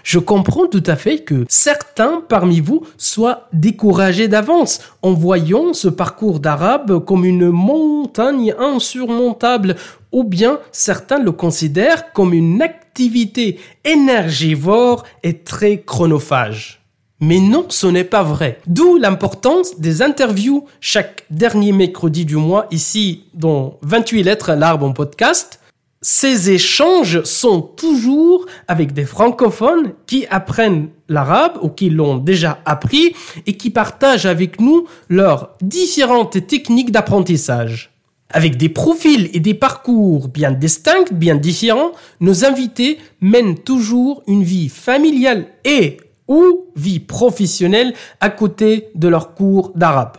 Je 0.04 0.18
comprends 0.18 0.68
tout 0.68 0.82
à 0.86 0.96
fait 0.96 1.18
que 1.18 1.44
certains 1.48 2.22
parmi 2.26 2.60
vous 2.60 2.82
soient 2.96 3.48
découragés 3.52 4.28
d'avance 4.28 4.80
en 5.02 5.12
voyant 5.12 5.74
ce 5.74 5.88
parcours 5.88 6.40
d'arabe 6.40 7.04
comme 7.04 7.24
une 7.26 7.50
montagne 7.50 8.54
insurmontable 8.58 9.76
ou 10.12 10.24
bien 10.24 10.60
certains 10.72 11.18
le 11.18 11.32
considèrent 11.32 12.12
comme 12.12 12.32
une 12.32 12.62
activité 12.62 13.60
énergivore 13.84 15.04
et 15.22 15.40
très 15.40 15.82
chronophage. 15.82 16.80
Mais 17.20 17.40
non, 17.40 17.66
ce 17.68 17.88
n'est 17.88 18.04
pas 18.04 18.22
vrai. 18.22 18.60
D'où 18.66 18.96
l'importance 18.96 19.80
des 19.80 20.02
interviews 20.02 20.66
chaque 20.80 21.24
dernier 21.30 21.72
mercredi 21.72 22.24
du 22.24 22.36
mois 22.36 22.66
ici 22.70 23.24
dans 23.34 23.76
28 23.82 24.22
lettres 24.22 24.52
l'arbre 24.52 24.86
en 24.86 24.92
podcast. 24.92 25.60
Ces 26.00 26.50
échanges 26.50 27.24
sont 27.24 27.60
toujours 27.60 28.46
avec 28.68 28.92
des 28.92 29.04
francophones 29.04 29.94
qui 30.06 30.26
apprennent 30.30 30.90
l'arabe 31.08 31.58
ou 31.60 31.70
qui 31.70 31.90
l'ont 31.90 32.18
déjà 32.18 32.60
appris 32.64 33.16
et 33.46 33.56
qui 33.56 33.70
partagent 33.70 34.26
avec 34.26 34.60
nous 34.60 34.86
leurs 35.08 35.56
différentes 35.60 36.46
techniques 36.46 36.92
d'apprentissage. 36.92 37.90
Avec 38.30 38.56
des 38.56 38.68
profils 38.68 39.28
et 39.32 39.40
des 39.40 39.54
parcours 39.54 40.28
bien 40.28 40.52
distincts, 40.52 41.10
bien 41.10 41.34
différents, 41.34 41.90
nos 42.20 42.44
invités 42.44 42.98
mènent 43.20 43.58
toujours 43.58 44.22
une 44.28 44.44
vie 44.44 44.68
familiale 44.68 45.46
et 45.64 45.96
ou 46.28 46.66
vie 46.76 47.00
professionnelle 47.00 47.94
à 48.20 48.30
côté 48.30 48.90
de 48.94 49.08
leur 49.08 49.34
cours 49.34 49.72
d'arabe. 49.74 50.18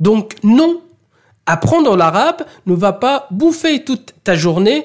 Donc 0.00 0.36
non, 0.42 0.80
apprendre 1.46 1.96
l'arabe 1.96 2.44
ne 2.66 2.74
va 2.74 2.92
pas 2.92 3.26
bouffer 3.30 3.84
toute 3.84 4.14
ta 4.24 4.34
journée, 4.34 4.84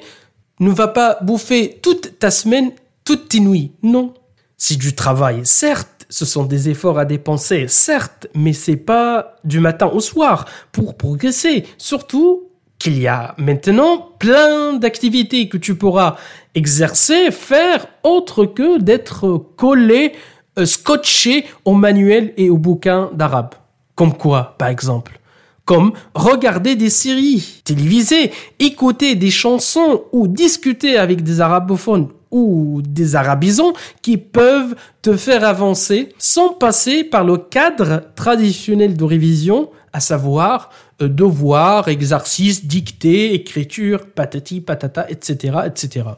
ne 0.60 0.70
va 0.70 0.88
pas 0.88 1.18
bouffer 1.22 1.78
toute 1.82 2.18
ta 2.18 2.30
semaine, 2.30 2.72
toutes 3.04 3.28
tes 3.28 3.40
nuits. 3.40 3.72
Non. 3.82 4.14
C'est 4.56 4.78
du 4.78 4.94
travail, 4.94 5.40
certes, 5.44 6.06
ce 6.08 6.24
sont 6.24 6.44
des 6.44 6.68
efforts 6.68 6.98
à 6.98 7.04
dépenser, 7.04 7.66
certes, 7.68 8.28
mais 8.34 8.52
c'est 8.52 8.76
pas 8.76 9.36
du 9.44 9.60
matin 9.60 9.86
au 9.86 10.00
soir 10.00 10.46
pour 10.72 10.96
progresser. 10.96 11.64
Surtout 11.76 12.44
qu'il 12.78 12.98
y 12.98 13.06
a 13.06 13.34
maintenant 13.38 14.10
plein 14.18 14.74
d'activités 14.74 15.48
que 15.48 15.56
tu 15.56 15.74
pourras 15.74 16.16
exercer, 16.54 17.30
faire 17.30 17.86
autre 18.02 18.44
que 18.44 18.78
d'être 18.78 19.38
collé, 19.56 20.12
euh, 20.58 20.66
scotché 20.66 21.46
au 21.64 21.74
manuel 21.74 22.32
et 22.36 22.50
au 22.50 22.58
bouquin 22.58 23.10
d'arabe. 23.14 23.54
Comme 23.94 24.16
quoi, 24.16 24.54
par 24.58 24.68
exemple 24.68 25.20
comme 25.64 25.92
regarder 26.14 26.76
des 26.76 26.90
séries 26.90 27.62
télévisées, 27.64 28.32
écouter 28.58 29.14
des 29.14 29.30
chansons 29.30 30.02
ou 30.12 30.28
discuter 30.28 30.98
avec 30.98 31.22
des 31.22 31.40
arabophones 31.40 32.08
ou 32.30 32.82
des 32.84 33.16
arabisants 33.16 33.72
qui 34.02 34.16
peuvent 34.16 34.74
te 35.02 35.16
faire 35.16 35.44
avancer 35.44 36.10
sans 36.18 36.50
passer 36.50 37.04
par 37.04 37.24
le 37.24 37.38
cadre 37.38 38.02
traditionnel 38.14 38.96
de 38.96 39.04
révision, 39.04 39.70
à 39.92 40.00
savoir 40.00 40.70
euh, 41.00 41.08
devoir, 41.08 41.88
exercice, 41.88 42.66
dictée, 42.66 43.34
écriture, 43.34 44.06
patati, 44.06 44.60
patata, 44.60 45.06
etc., 45.08 45.58
etc. 45.66 46.08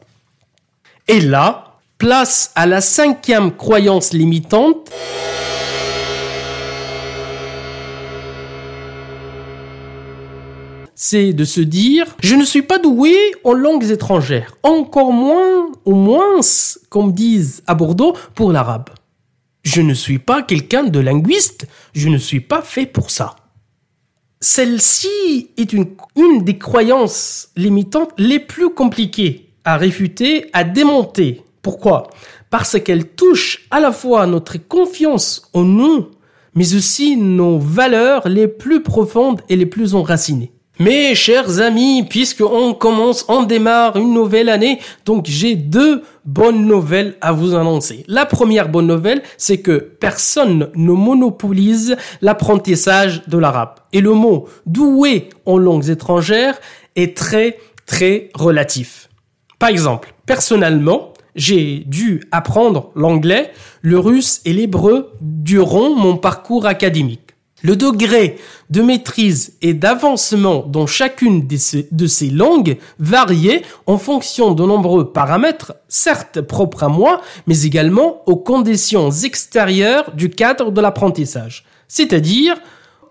Et 1.07 1.21
là, 1.21 1.76
place 1.97 2.51
à 2.55 2.65
la 2.65 2.81
cinquième 2.81 3.55
croyance 3.55 4.13
limitante. 4.13 4.91
c'est 10.99 11.31
de 11.31 11.45
se 11.45 11.61
dire 11.61 12.07
je 12.19 12.35
ne 12.35 12.43
suis 12.43 12.63
pas 12.63 12.79
doué 12.79 13.15
en 13.43 13.53
langues 13.53 13.91
étrangères, 13.91 14.57
encore 14.63 15.13
moins, 15.13 15.71
au 15.85 15.93
moins, 15.93 16.41
comme 16.89 17.13
disent 17.13 17.61
à 17.67 17.75
Bordeaux, 17.75 18.17
pour 18.33 18.51
l'arabe. 18.51 18.89
Je 19.63 19.81
ne 19.81 19.93
suis 19.93 20.17
pas 20.17 20.41
quelqu'un 20.41 20.83
de 20.83 20.99
linguiste, 20.99 21.67
je 21.93 22.09
ne 22.09 22.17
suis 22.17 22.39
pas 22.39 22.63
fait 22.63 22.87
pour 22.87 23.11
ça. 23.11 23.35
Celle-ci 24.41 25.51
est 25.57 25.71
une, 25.71 25.95
une 26.15 26.43
des 26.43 26.57
croyances 26.57 27.49
limitantes 27.55 28.13
les 28.17 28.39
plus 28.39 28.71
compliquées 28.71 29.49
à 29.63 29.77
réfuter, 29.77 30.49
à 30.53 30.63
démonter. 30.63 31.43
Pourquoi? 31.61 32.07
Parce 32.49 32.79
qu'elle 32.79 33.09
touche 33.09 33.67
à 33.71 33.79
la 33.79 33.91
fois 33.91 34.27
notre 34.27 34.57
confiance 34.57 35.49
en 35.53 35.63
nous, 35.63 36.07
mais 36.55 36.75
aussi 36.75 37.17
nos 37.17 37.59
valeurs 37.59 38.27
les 38.27 38.47
plus 38.47 38.81
profondes 38.81 39.41
et 39.49 39.55
les 39.55 39.65
plus 39.65 39.95
enracinées. 39.95 40.51
Mes 40.79 41.15
chers 41.15 41.59
amis, 41.59 42.05
puisque 42.07 42.41
on 42.41 42.75
commence, 42.75 43.25
on 43.29 43.41
démarre 43.41 43.97
une 43.97 44.13
nouvelle 44.13 44.47
année, 44.47 44.79
donc 45.05 45.25
j'ai 45.27 45.55
deux 45.55 46.03
bonnes 46.23 46.67
nouvelles 46.67 47.15
à 47.19 47.31
vous 47.31 47.55
annoncer. 47.55 48.03
La 48.07 48.27
première 48.27 48.69
bonne 48.69 48.85
nouvelle, 48.85 49.23
c'est 49.37 49.57
que 49.57 49.77
personne 49.77 50.69
ne 50.75 50.91
monopolise 50.91 51.97
l'apprentissage 52.21 53.23
de 53.27 53.39
l'arabe. 53.39 53.73
Et 53.91 54.01
le 54.01 54.13
mot 54.13 54.47
doué 54.67 55.29
en 55.47 55.57
langues 55.57 55.89
étrangères 55.89 56.59
est 56.95 57.17
très, 57.17 57.57
très 57.87 58.29
relatif. 58.35 59.09
Par 59.57 59.69
exemple, 59.69 60.13
personnellement, 60.27 61.11
j'ai 61.37 61.83
dû 61.85 62.23
apprendre 62.31 62.91
l'anglais, 62.95 63.53
le 63.81 63.99
russe 63.99 64.41
et 64.43 64.51
l'hébreu 64.51 65.13
durant 65.21 65.95
mon 65.95 66.17
parcours 66.17 66.65
académique. 66.65 67.21
Le 67.63 67.75
degré 67.75 68.37
de 68.69 68.81
maîtrise 68.81 69.57
et 69.63 69.73
d'avancement 69.73 70.63
dans 70.67 70.85
chacune 70.85 71.47
de 71.47 72.07
ces 72.07 72.29
langues 72.29 72.77
variait 72.99 73.63
en 73.87 73.97
fonction 73.97 74.51
de 74.51 74.63
nombreux 74.63 75.11
paramètres, 75.11 75.73
certes 75.87 76.41
propres 76.41 76.83
à 76.83 76.87
moi, 76.87 77.21
mais 77.47 77.63
également 77.63 78.21
aux 78.27 78.35
conditions 78.35 79.09
extérieures 79.09 80.11
du 80.13 80.29
cadre 80.29 80.71
de 80.71 80.81
l'apprentissage. 80.81 81.65
C'est-à-dire, 81.87 82.57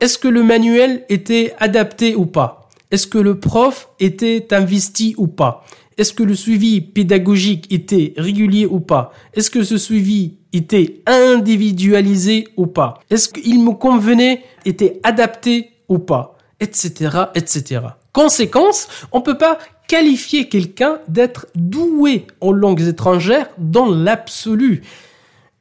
est-ce 0.01 0.19
que 0.19 0.29
le 0.29 0.45
manuel 0.45 1.05
était 1.09 1.55
adapté 1.59 2.15
ou 2.15 2.27
pas? 2.27 2.69
Est-ce 2.93 3.09
que 3.09 3.19
le 3.19 3.41
prof 3.41 3.89
était 3.99 4.47
investi 4.53 5.15
ou 5.17 5.27
pas? 5.27 5.65
Est-ce 5.99 6.13
que 6.13 6.23
le 6.23 6.35
suivi 6.35 6.83
pédagogique 6.83 7.73
était 7.73 8.13
régulier 8.19 8.67
ou 8.67 8.81
pas? 8.81 9.13
Est-ce 9.33 9.51
que 9.51 9.63
ce 9.63 9.79
suivi 9.79 10.39
était 10.53 11.03
individualisé 11.07 12.49
ou 12.57 12.67
pas? 12.67 13.01
Est-ce 13.09 13.31
qu'il 13.31 13.63
me 13.63 13.73
convenait, 13.73 14.43
était 14.67 15.01
adapté 15.05 15.71
ou 15.89 15.99
pas? 15.99 16.37
Etc. 16.61 16.93
etc. 17.35 17.81
Conséquence, 18.13 18.89
on 19.13 19.23
peut 19.23 19.39
pas 19.39 19.59
qualifier 19.89 20.49
quelqu'un 20.49 20.99
d'être 21.09 21.47
doué 21.55 22.27
en 22.41 22.53
langues 22.53 22.83
étrangères 22.83 23.49
dans 23.57 23.87
l'absolu. 23.87 24.83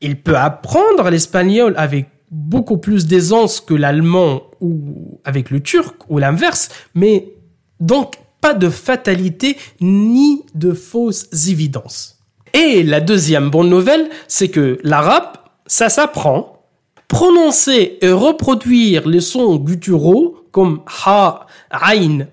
Il 0.01 0.21
peut 0.21 0.37
apprendre 0.37 1.09
l'espagnol 1.09 1.73
avec 1.77 2.07
beaucoup 2.29 2.77
plus 2.77 3.07
d'aisance 3.07 3.61
que 3.61 3.73
l'allemand 3.73 4.41
ou 4.59 5.19
avec 5.23 5.49
le 5.49 5.61
turc 5.61 5.95
ou 6.09 6.17
l'inverse, 6.17 6.69
mais 6.93 7.33
donc 7.79 8.15
pas 8.45 8.53
de 8.53 8.69
fatalité 8.69 9.57
ni 9.81 10.43
de 10.53 10.73
fausses 10.73 11.47
évidences. 11.49 12.19
Et 12.53 12.83
la 12.83 13.01
deuxième 13.01 13.49
bonne 13.49 13.69
nouvelle, 13.69 14.07
c'est 14.27 14.49
que 14.49 14.77
l'arabe, 14.83 15.29
ça 15.65 15.89
s'apprend. 15.89 16.61
Prononcer 17.07 17.97
et 18.01 18.11
reproduire 18.11 19.07
les 19.07 19.21
sons 19.21 19.55
gutturaux 19.55 20.45
comme 20.51 20.81
ha, 21.07 21.47
ain, 21.71 22.27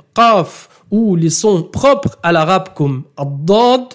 ou 0.91 1.17
les 1.17 1.31
sons 1.31 1.63
propres 1.63 2.19
à 2.23 2.31
l'arabe 2.31 2.75
comme 2.75 3.05
ad 3.17 3.87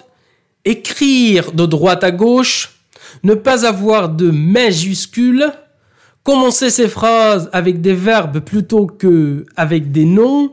écrire 0.64 1.52
de 1.52 1.66
droite 1.66 2.02
à 2.02 2.10
gauche, 2.10 2.80
ne 3.22 3.34
pas 3.34 3.64
avoir 3.64 4.08
de 4.08 4.32
majuscules, 4.32 5.52
commencer 6.24 6.70
ses 6.70 6.88
phrases 6.88 7.48
avec 7.52 7.80
des 7.80 7.94
verbes 7.94 8.40
plutôt 8.40 8.86
que 8.86 9.46
avec 9.56 9.92
des 9.92 10.04
noms, 10.04 10.50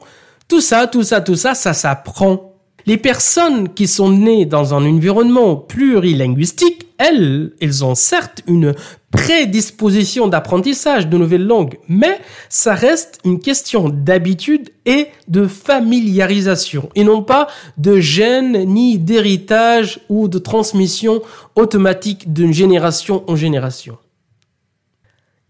tout 0.47 0.61
ça, 0.61 0.87
tout 0.87 1.03
ça, 1.03 1.21
tout 1.21 1.35
ça, 1.35 1.55
ça 1.55 1.73
s'apprend. 1.73 2.51
Les 2.87 2.97
personnes 2.97 3.73
qui 3.73 3.87
sont 3.87 4.11
nées 4.11 4.45
dans 4.45 4.75
un 4.75 4.85
environnement 4.85 5.55
plurilinguistique, 5.55 6.85
elles, 6.99 7.53
elles 7.59 7.83
ont 7.83 7.95
certes 7.95 8.41
une 8.45 8.75
prédisposition 9.09 10.27
d'apprentissage 10.27 11.07
de 11.07 11.17
nouvelles 11.17 11.47
langues, 11.47 11.79
mais 11.87 12.19
ça 12.47 12.75
reste 12.75 13.19
une 13.25 13.39
question 13.39 13.89
d'habitude 13.89 14.69
et 14.85 15.07
de 15.27 15.47
familiarisation, 15.47 16.89
et 16.93 17.03
non 17.03 17.23
pas 17.23 17.47
de 17.77 17.99
gène 17.99 18.65
ni 18.65 18.99
d'héritage 18.99 19.99
ou 20.09 20.27
de 20.27 20.37
transmission 20.37 21.21
automatique 21.55 22.33
d'une 22.33 22.53
génération 22.53 23.23
en 23.27 23.35
génération. 23.35 23.97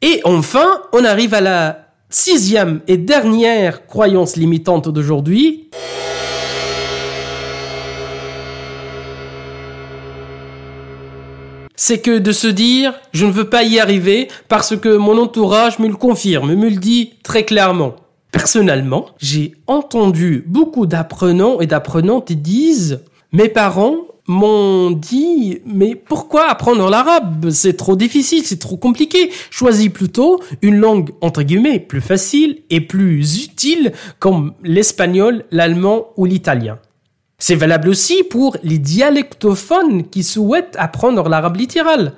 Et 0.02 0.22
enfin, 0.24 0.82
on 0.94 1.04
arrive 1.04 1.34
à 1.34 1.42
la 1.42 1.85
sixième 2.10 2.82
et 2.88 2.98
dernière 2.98 3.86
croyance 3.88 4.36
limitante 4.36 4.90
d'aujourd'hui. 4.90 5.70
c'est 11.78 12.00
que 12.00 12.18
de 12.18 12.32
se 12.32 12.48
dire 12.48 12.94
je 13.12 13.26
ne 13.26 13.32
veux 13.32 13.50
pas 13.50 13.64
y 13.64 13.80
arriver 13.80 14.28
parce 14.48 14.76
que 14.78 14.96
mon 14.96 15.18
entourage 15.18 15.78
me 15.78 15.88
le 15.88 15.96
confirme, 15.96 16.56
me 16.56 16.70
le 16.70 16.78
dit 16.78 17.14
très 17.22 17.44
clairement. 17.44 17.96
Personnellement, 18.32 19.08
j'ai 19.20 19.54
entendu 19.68 20.44
beaucoup 20.48 20.88
d'apprenants 20.88 21.60
et 21.62 21.68
d'apprenantes 21.68 22.32
disent 22.32 23.02
mes 23.32 23.50
parents 23.50 23.98
m'ont 24.28 24.92
dit 24.92 25.60
mais 25.66 25.96
pourquoi 25.96 26.50
apprendre 26.50 26.90
l'arabe? 26.90 27.50
C'est 27.50 27.78
trop 27.78 27.96
difficile, 27.96 28.44
c'est 28.44 28.60
trop 28.60 28.78
compliqué. 28.78 29.32
Choisis 29.50 29.90
plutôt 29.90 30.42
une 30.62 30.78
langue 30.78 31.12
entre 31.22 31.44
guillemets 31.44 31.80
plus 31.80 32.02
facile 32.02 32.64
et 32.70 32.82
plus 32.82 33.44
utile 33.44 33.94
comme 34.20 34.54
l'espagnol, 34.64 35.46
l'allemand 35.52 36.08
ou 36.18 36.26
l'italien. 36.26 36.80
C'est 37.38 37.56
valable 37.56 37.90
aussi 37.90 38.24
pour 38.24 38.58
les 38.64 38.80
dialectophones 38.80 40.08
qui 40.10 40.24
souhaitent 40.24 40.76
apprendre 40.80 41.28
l'arabe 41.28 41.58
littéral. 41.58 42.14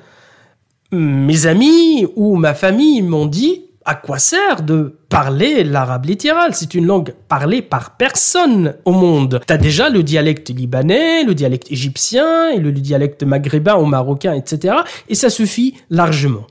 Mes 0.91 1.47
amis 1.47 2.05
ou 2.15 2.37
ma 2.37 2.53
famille 2.53 3.01
m'ont 3.01 3.25
dit 3.25 3.66
à 3.87 3.95
quoi 3.95 4.19
sert 4.19 4.63
de 4.63 4.97
parler 5.07 5.63
l'arabe 5.63 6.05
littéral 6.05 6.53
C'est 6.53 6.73
une 6.73 6.85
langue 6.85 7.13
parlée 7.29 7.61
par 7.61 7.95
personne 7.95 8.75
au 8.83 8.91
monde? 8.91 9.39
T'as 9.47 9.55
déjà 9.55 9.89
le 9.89 10.03
dialecte 10.03 10.49
libanais, 10.49 11.23
le 11.23 11.33
dialecte 11.33 11.71
égyptien 11.71 12.49
et 12.49 12.59
le 12.59 12.73
dialecte 12.73 13.23
maghrébin 13.23 13.77
ou 13.77 13.85
marocain, 13.85 14.33
etc. 14.33 14.75
Et 15.07 15.15
ça 15.15 15.29
suffit 15.29 15.75
largement. 15.89 16.45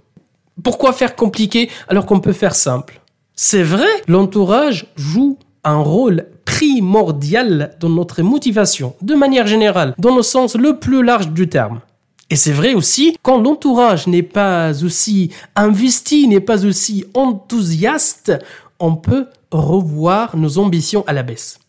Pourquoi 0.65 0.95
faire 0.95 1.15
compliqué 1.15 1.69
alors 1.89 2.07
qu'on 2.07 2.21
peut 2.21 2.33
faire 2.33 2.55
simple? 2.55 3.03
C'est 3.35 3.63
vrai, 3.63 3.85
l'entourage 4.09 4.87
joue 4.97 5.39
un 5.63 5.77
rôle 5.77 6.25
primordial 6.47 7.77
dans 7.81 7.91
notre 7.91 8.23
motivation, 8.23 8.95
de 9.03 9.15
manière 9.15 9.47
générale, 9.47 9.95
dans 9.99 10.17
le 10.17 10.23
sens 10.23 10.57
le 10.57 10.79
plus 10.79 11.03
large 11.03 11.29
du 11.29 11.51
terme. 11.51 11.81
Et 12.29 12.37
c'est 12.37 12.53
vrai 12.53 12.75
aussi, 12.75 13.17
quand 13.23 13.41
l'entourage 13.41 14.07
n'est 14.09 14.23
pas 14.23 14.83
aussi 14.85 15.31
investi, 15.55 16.27
n'est 16.27 16.41
pas 16.41 16.65
aussi 16.65 17.05
enthousiaste, 17.15 18.33
on 18.81 18.97
peut 18.97 19.27
revoir 19.53 20.37
nos 20.37 20.59
ambitions 20.59 21.05
à 21.07 21.13
la 21.13 21.23
baisse. 21.23 21.61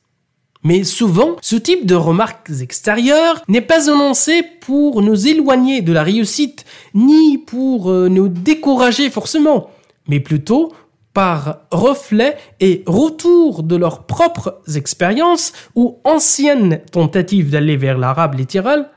Mais 0.63 0.84
souvent, 0.84 1.36
ce 1.41 1.56
type 1.56 1.86
de 1.86 1.96
remarques 1.96 2.52
extérieures 2.62 3.41
n'est 3.48 3.62
pas 3.62 3.89
annoncé 3.89 4.41
pour 4.62 5.02
nous 5.04 5.28
éloigner 5.28 5.82
de 5.82 5.93
la 5.93 6.04
réussite, 6.04 6.65
ni 6.96 7.38
pour 7.38 7.91
euh, 7.91 8.10
nous 8.10 8.28
décourager 8.28 9.10
forcément, 9.10 9.70
mais 10.08 10.20
plutôt 10.20 10.74
par 11.13 11.62
reflet 11.72 12.38
et 12.60 12.84
retour 12.86 13.63
de 13.63 13.76
leurs 13.76 14.04
propres 14.04 14.62
expériences 14.76 15.54
ou 15.76 16.00
anciennes 16.04 16.82
tentatives 16.91 17.50
d'aller 17.50 17.78
vers 17.78 17.98
l'arabe 17.98 18.36
littéral. 18.36 18.89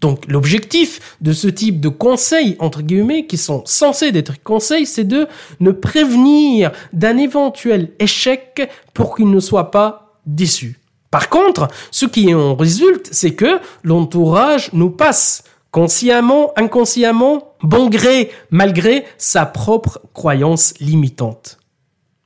Donc 0.00 0.26
l'objectif 0.28 1.16
de 1.20 1.32
ce 1.32 1.48
type 1.48 1.80
de 1.80 1.88
conseils, 1.88 2.56
entre 2.58 2.82
guillemets, 2.82 3.26
qui 3.26 3.36
sont 3.36 3.62
censés 3.66 4.10
être 4.14 4.42
conseils, 4.42 4.86
c'est 4.86 5.04
de 5.04 5.26
ne 5.60 5.70
prévenir 5.72 6.72
d'un 6.92 7.18
éventuel 7.18 7.92
échec 7.98 8.68
pour 8.94 9.16
qu'il 9.16 9.30
ne 9.30 9.40
soit 9.40 9.70
pas 9.70 10.16
déçu. 10.26 10.78
Par 11.10 11.28
contre, 11.28 11.68
ce 11.90 12.06
qui 12.06 12.32
en 12.34 12.54
résulte, 12.54 13.08
c'est 13.10 13.34
que 13.34 13.58
l'entourage 13.82 14.70
nous 14.72 14.90
passe 14.90 15.44
consciemment, 15.70 16.52
inconsciemment, 16.56 17.54
bon 17.62 17.88
gré, 17.88 18.30
malgré 18.50 19.04
sa 19.18 19.46
propre 19.46 20.00
croyance 20.14 20.74
limitante. 20.80 21.58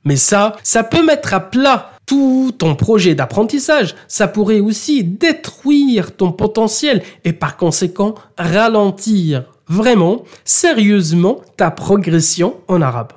Mais 0.03 0.17
ça, 0.17 0.55
ça 0.63 0.83
peut 0.83 1.03
mettre 1.03 1.33
à 1.33 1.39
plat 1.39 1.91
tout 2.05 2.51
ton 2.57 2.75
projet 2.75 3.15
d'apprentissage. 3.15 3.95
Ça 4.07 4.27
pourrait 4.27 4.59
aussi 4.59 5.03
détruire 5.03 6.15
ton 6.15 6.31
potentiel 6.31 7.01
et 7.23 7.33
par 7.33 7.57
conséquent 7.57 8.15
ralentir 8.37 9.45
vraiment, 9.67 10.23
sérieusement, 10.43 11.41
ta 11.57 11.71
progression 11.71 12.55
en 12.67 12.81
arabe. 12.81 13.13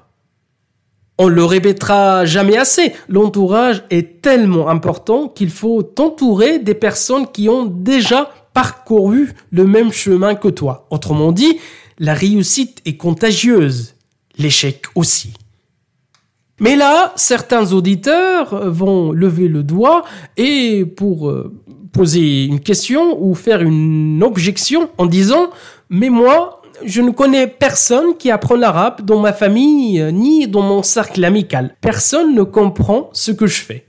On 1.19 1.29
le 1.29 1.45
répétera 1.45 2.25
jamais 2.25 2.57
assez, 2.57 2.93
l'entourage 3.09 3.83
est 3.91 4.23
tellement 4.23 4.69
important 4.69 5.29
qu'il 5.29 5.51
faut 5.51 5.83
t'entourer 5.83 6.61
des 6.61 6.75
personnes 6.75 7.27
qui 7.27 7.49
ont 7.49 7.65
déjà 7.65 8.31
parcouru 8.55 9.35
le 9.51 9.67
même 9.67 9.93
chemin 9.93 10.37
que 10.37 10.49
toi. 10.49 10.87
Autrement 10.91 11.33
dit, 11.33 11.59
la 11.99 12.15
réussite 12.15 12.81
est 12.87 12.97
contagieuse, 12.97 13.95
l'échec 14.39 14.85
aussi. 14.95 15.35
Mais 16.61 16.77
là, 16.77 17.13
certains 17.17 17.73
auditeurs 17.73 18.71
vont 18.71 19.13
lever 19.13 19.49
le 19.49 19.63
doigt 19.63 20.05
et 20.37 20.85
pour 20.85 21.29
euh, 21.29 21.55
poser 21.93 22.45
une 22.45 22.61
question 22.61 23.21
ou 23.23 23.35
faire 23.35 23.63
une 23.63 24.23
objection 24.23 24.91
en 24.99 25.07
disant 25.07 25.51
mais 25.89 26.11
moi 26.11 26.63
je 26.85 27.01
ne 27.01 27.11
connais 27.11 27.47
personne 27.47 28.17
qui 28.17 28.31
apprend 28.31 28.55
l'arabe 28.55 29.05
dans 29.05 29.21
ma 29.21 29.33
famille 29.33 30.01
euh, 30.01 30.11
ni 30.11 30.47
dans 30.47 30.63
mon 30.63 30.83
cercle 30.83 31.25
amical. 31.25 31.77
Personne 31.81 32.35
ne 32.35 32.43
comprend 32.43 33.11
ce 33.13 33.33
que 33.33 33.47
je 33.47 33.61
fais. 33.61 33.87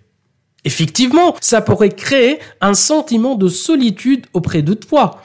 Effectivement, 0.65 1.35
ça 1.39 1.61
pourrait 1.61 1.89
créer 1.89 2.39
un 2.61 2.73
sentiment 2.73 3.35
de 3.35 3.47
solitude 3.47 4.25
auprès 4.33 4.61
de 4.61 4.73
toi. 4.73 5.21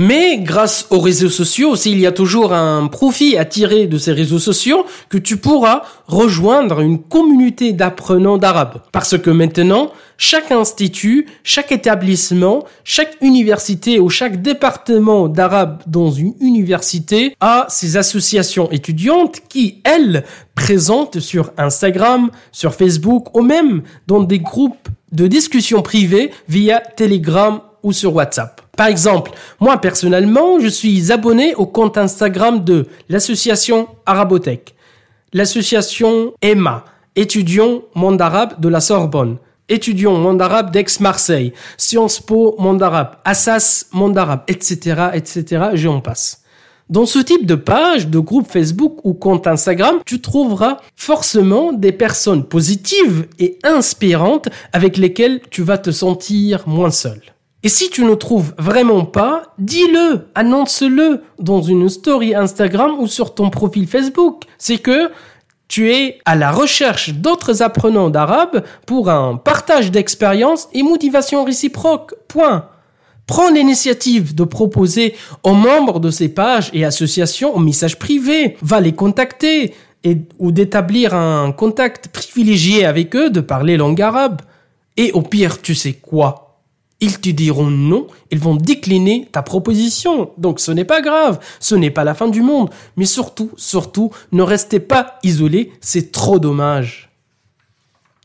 Mais 0.00 0.38
grâce 0.38 0.86
aux 0.90 1.00
réseaux 1.00 1.28
sociaux, 1.28 1.74
s'il 1.74 1.98
y 1.98 2.06
a 2.06 2.12
toujours 2.12 2.52
un 2.52 2.86
profit 2.86 3.36
à 3.36 3.44
tirer 3.44 3.88
de 3.88 3.98
ces 3.98 4.12
réseaux 4.12 4.38
sociaux, 4.38 4.86
que 5.08 5.18
tu 5.18 5.38
pourras 5.38 5.82
rejoindre 6.06 6.78
une 6.78 7.02
communauté 7.02 7.72
d'apprenants 7.72 8.38
d'arabe. 8.38 8.80
Parce 8.92 9.18
que 9.18 9.30
maintenant, 9.30 9.90
chaque 10.16 10.52
institut, 10.52 11.26
chaque 11.42 11.72
établissement, 11.72 12.64
chaque 12.84 13.16
université 13.20 13.98
ou 13.98 14.08
chaque 14.08 14.40
département 14.40 15.26
d'arabe 15.26 15.82
dans 15.88 16.12
une 16.12 16.34
université 16.40 17.34
a 17.40 17.66
ses 17.68 17.96
associations 17.96 18.70
étudiantes 18.70 19.40
qui, 19.48 19.80
elles, 19.82 20.24
présentent 20.54 21.18
sur 21.18 21.50
Instagram, 21.58 22.30
sur 22.52 22.72
Facebook 22.72 23.36
ou 23.36 23.42
même 23.42 23.82
dans 24.06 24.22
des 24.22 24.38
groupes 24.38 24.88
de 25.10 25.26
discussion 25.26 25.82
privés 25.82 26.30
via 26.48 26.78
Telegram 26.78 27.60
ou 27.82 27.92
sur 27.92 28.14
WhatsApp. 28.14 28.67
Par 28.78 28.86
exemple, 28.86 29.32
moi 29.58 29.80
personnellement, 29.80 30.60
je 30.60 30.68
suis 30.68 31.10
abonné 31.10 31.52
au 31.56 31.66
compte 31.66 31.98
Instagram 31.98 32.62
de 32.62 32.86
l'association 33.08 33.88
Arabotech, 34.06 34.76
l'association 35.32 36.32
EMA, 36.42 36.84
étudiant 37.16 37.82
monde 37.96 38.22
arabe 38.22 38.60
de 38.60 38.68
la 38.68 38.78
Sorbonne, 38.78 39.38
étudiant 39.68 40.14
monde 40.14 40.40
arabe 40.40 40.70
d'Aix-Marseille, 40.70 41.54
Sciences 41.76 42.20
Po 42.20 42.54
monde 42.60 42.80
arabe, 42.80 43.16
Assas 43.24 43.86
monde 43.90 44.16
arabe, 44.16 44.42
etc., 44.46 45.08
etc., 45.12 45.70
j'en 45.74 46.00
passe. 46.00 46.44
Dans 46.88 47.04
ce 47.04 47.18
type 47.18 47.46
de 47.46 47.56
page, 47.56 48.06
de 48.06 48.20
groupe 48.20 48.48
Facebook 48.48 49.00
ou 49.02 49.12
compte 49.12 49.48
Instagram, 49.48 49.96
tu 50.06 50.20
trouveras 50.20 50.76
forcément 50.94 51.72
des 51.72 51.90
personnes 51.90 52.44
positives 52.44 53.26
et 53.40 53.58
inspirantes 53.64 54.48
avec 54.72 54.98
lesquelles 54.98 55.40
tu 55.50 55.62
vas 55.62 55.78
te 55.78 55.90
sentir 55.90 56.68
moins 56.68 56.92
seul. 56.92 57.20
Et 57.64 57.68
si 57.68 57.90
tu 57.90 58.04
ne 58.04 58.14
trouves 58.14 58.54
vraiment 58.56 59.04
pas, 59.04 59.54
dis-le, 59.58 60.28
annonce-le 60.36 61.22
dans 61.40 61.60
une 61.60 61.88
story 61.88 62.34
Instagram 62.34 62.96
ou 63.00 63.08
sur 63.08 63.34
ton 63.34 63.50
profil 63.50 63.88
Facebook. 63.88 64.44
C'est 64.58 64.78
que 64.78 65.10
tu 65.66 65.92
es 65.92 66.18
à 66.24 66.36
la 66.36 66.52
recherche 66.52 67.10
d'autres 67.14 67.62
apprenants 67.62 68.10
d'arabe 68.10 68.64
pour 68.86 69.10
un 69.10 69.36
partage 69.36 69.90
d'expérience 69.90 70.68
et 70.72 70.82
motivation 70.82 71.44
réciproque. 71.44 72.14
Point. 72.28 72.66
Prends 73.26 73.50
l'initiative 73.50 74.34
de 74.34 74.44
proposer 74.44 75.14
aux 75.42 75.52
membres 75.52 76.00
de 76.00 76.10
ces 76.10 76.28
pages 76.28 76.70
et 76.72 76.84
associations 76.84 77.58
un 77.58 77.60
message 77.60 77.98
privé. 77.98 78.56
Va 78.62 78.80
les 78.80 78.92
contacter 78.92 79.74
ou 80.38 80.52
d'établir 80.52 81.12
un 81.12 81.50
contact 81.50 82.08
privilégié 82.08 82.86
avec 82.86 83.16
eux, 83.16 83.30
de 83.30 83.40
parler 83.40 83.76
langue 83.76 84.00
arabe. 84.00 84.42
Et 84.96 85.12
au 85.12 85.22
pire, 85.22 85.60
tu 85.60 85.74
sais 85.74 85.92
quoi? 85.92 86.47
Ils 87.00 87.20
te 87.20 87.30
diront 87.30 87.70
non, 87.70 88.08
ils 88.32 88.40
vont 88.40 88.56
décliner 88.56 89.28
ta 89.30 89.42
proposition. 89.42 90.32
Donc 90.36 90.58
ce 90.58 90.72
n'est 90.72 90.84
pas 90.84 91.00
grave, 91.00 91.38
ce 91.60 91.76
n'est 91.76 91.90
pas 91.90 92.04
la 92.04 92.14
fin 92.14 92.28
du 92.28 92.42
monde. 92.42 92.70
Mais 92.96 93.04
surtout, 93.04 93.50
surtout, 93.56 94.10
ne 94.32 94.42
restez 94.42 94.80
pas 94.80 95.18
isolés, 95.22 95.72
c'est 95.80 96.10
trop 96.10 96.38
dommage. 96.40 97.08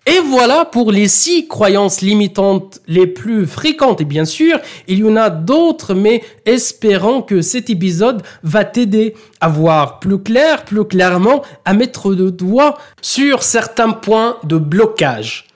Et 0.06 0.20
voilà 0.20 0.66
pour 0.66 0.92
les 0.92 1.08
six 1.08 1.48
croyances 1.48 2.02
limitantes 2.02 2.82
les 2.88 3.08
plus 3.08 3.46
fréquentes. 3.46 4.02
Et 4.02 4.06
bien 4.06 4.26
sûr, 4.26 4.60
il 4.90 5.00
y 5.00 5.04
en 5.06 5.16
a 5.16 5.30
d'autres, 5.30 5.94
mais 5.94 6.24
espérons 6.46 7.22
que 7.22 7.42
cet 7.42 7.70
épisode 7.70 8.22
va 8.44 8.66
t'aider 8.66 9.14
à 9.40 9.48
voir 9.48 10.00
plus 10.00 10.20
clair, 10.20 10.66
plus 10.66 10.84
clairement, 10.84 11.42
à 11.64 11.74
mettre 11.74 12.12
le 12.12 12.32
doigt 12.32 12.78
sur 13.02 13.44
certains 13.44 13.92
points 13.92 14.38
de 14.44 14.58
blocage. 14.58 15.48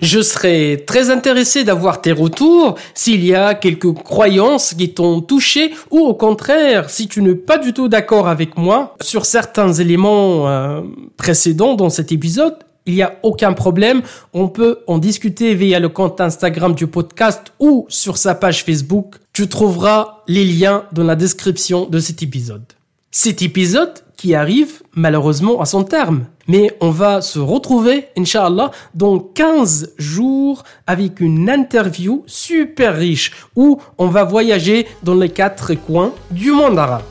Je 0.00 0.20
serais 0.20 0.84
très 0.86 1.10
intéressé 1.10 1.64
d'avoir 1.64 2.00
tes 2.00 2.12
retours 2.12 2.76
s'il 2.94 3.24
y 3.24 3.34
a 3.34 3.54
quelques 3.54 3.92
croyances 3.92 4.74
qui 4.74 4.92
t'ont 4.92 5.20
touché 5.20 5.72
ou 5.90 6.00
au 6.00 6.14
contraire 6.14 6.90
si 6.90 7.08
tu 7.08 7.22
n'es 7.22 7.34
pas 7.34 7.58
du 7.58 7.72
tout 7.72 7.88
d'accord 7.88 8.28
avec 8.28 8.56
moi 8.56 8.94
sur 9.00 9.26
certains 9.26 9.72
éléments 9.72 10.48
euh, 10.48 10.80
précédents 11.16 11.74
dans 11.74 11.90
cet 11.90 12.12
épisode. 12.12 12.56
Il 12.86 12.94
n'y 12.94 13.02
a 13.02 13.18
aucun 13.22 13.52
problème. 13.52 14.02
On 14.32 14.48
peut 14.48 14.80
en 14.86 14.98
discuter 14.98 15.54
via 15.54 15.78
le 15.78 15.88
compte 15.88 16.20
Instagram 16.20 16.74
du 16.74 16.86
podcast 16.86 17.52
ou 17.58 17.86
sur 17.88 18.16
sa 18.16 18.34
page 18.34 18.64
Facebook. 18.64 19.16
Tu 19.32 19.48
trouveras 19.48 20.22
les 20.26 20.44
liens 20.44 20.84
dans 20.92 21.04
la 21.04 21.14
description 21.14 21.86
de 21.86 21.98
cet 21.98 22.22
épisode. 22.22 22.64
Cet 23.10 23.42
épisode 23.42 23.92
qui 24.20 24.34
arrive 24.34 24.82
malheureusement 24.94 25.62
à 25.62 25.64
son 25.64 25.82
terme. 25.82 26.26
Mais 26.46 26.76
on 26.82 26.90
va 26.90 27.22
se 27.22 27.38
retrouver, 27.38 28.08
Inch'Allah, 28.18 28.70
dans 28.92 29.18
15 29.18 29.94
jours 29.96 30.62
avec 30.86 31.20
une 31.20 31.48
interview 31.48 32.22
super 32.26 32.98
riche 32.98 33.32
où 33.56 33.80
on 33.96 34.08
va 34.08 34.24
voyager 34.24 34.86
dans 35.02 35.14
les 35.14 35.30
quatre 35.30 35.72
coins 35.72 36.12
du 36.30 36.50
monde 36.50 36.78
arabe. 36.78 37.04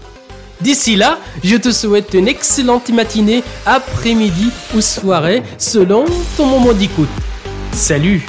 D'ici 0.62 0.96
là, 0.96 1.18
je 1.44 1.56
te 1.56 1.72
souhaite 1.72 2.14
une 2.14 2.28
excellente 2.28 2.92
matinée, 2.92 3.44
après-midi 3.66 4.52
ou 4.76 4.82
soirée 4.82 5.42
selon 5.58 6.06
ton 6.38 6.46
moment 6.46 6.74
d'écoute. 6.74 7.10
Salut 7.72 8.24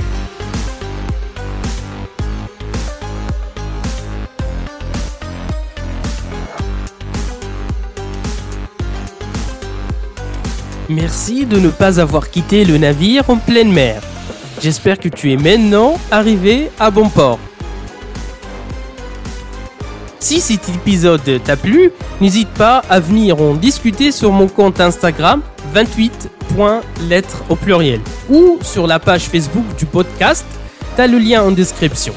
Merci 10.90 11.46
de 11.46 11.60
ne 11.60 11.68
pas 11.68 12.00
avoir 12.00 12.30
quitté 12.30 12.64
le 12.64 12.76
navire 12.76 13.22
en 13.30 13.36
pleine 13.36 13.70
mer. 13.70 14.02
J'espère 14.60 14.98
que 14.98 15.08
tu 15.08 15.32
es 15.32 15.36
maintenant 15.36 16.00
arrivé 16.10 16.68
à 16.80 16.90
bon 16.90 17.08
port. 17.08 17.38
Si 20.18 20.40
cet 20.40 20.68
épisode 20.68 21.40
t'a 21.44 21.56
plu, 21.56 21.92
n'hésite 22.20 22.48
pas 22.48 22.82
à 22.90 22.98
venir 22.98 23.40
en 23.40 23.54
discuter 23.54 24.10
sur 24.10 24.32
mon 24.32 24.48
compte 24.48 24.80
Instagram 24.80 25.42
28.lettres 25.76 27.44
au 27.48 27.54
pluriel 27.54 28.00
ou 28.28 28.58
sur 28.60 28.88
la 28.88 28.98
page 28.98 29.26
Facebook 29.26 29.76
du 29.78 29.86
podcast, 29.86 30.44
t'as 30.96 31.06
le 31.06 31.18
lien 31.18 31.44
en 31.44 31.52
description. 31.52 32.14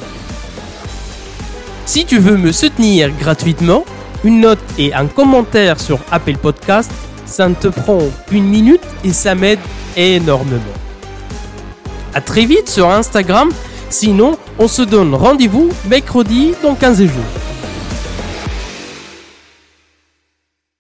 Si 1.86 2.06
tu 2.06 2.18
veux 2.18 2.38
me 2.38 2.52
soutenir 2.52 3.12
gratuitement, 3.20 3.86
une 4.24 4.42
note 4.42 4.64
et 4.80 4.96
un 4.96 5.06
commentaire 5.06 5.80
sur 5.80 6.00
Apple 6.12 6.38
Podcast 6.38 6.92
ça 7.26 7.48
ne 7.50 7.56
te 7.56 7.68
prend 7.68 8.00
une 8.32 8.46
minute 8.46 8.82
et 9.04 9.14
ça 9.14 9.36
m'aide 9.36 9.60
énormément. 9.96 10.62
À 12.14 12.22
très 12.22 12.46
vite 12.46 12.70
sur 12.70 12.90
Instagram. 12.90 13.50
Sinon, 13.90 14.38
on 14.58 14.68
se 14.68 14.82
donne 14.82 15.14
rendez-vous 15.14 15.70
mercredi 15.88 16.54
dans 16.64 16.76
15 16.76 17.04
jours. 17.04 17.53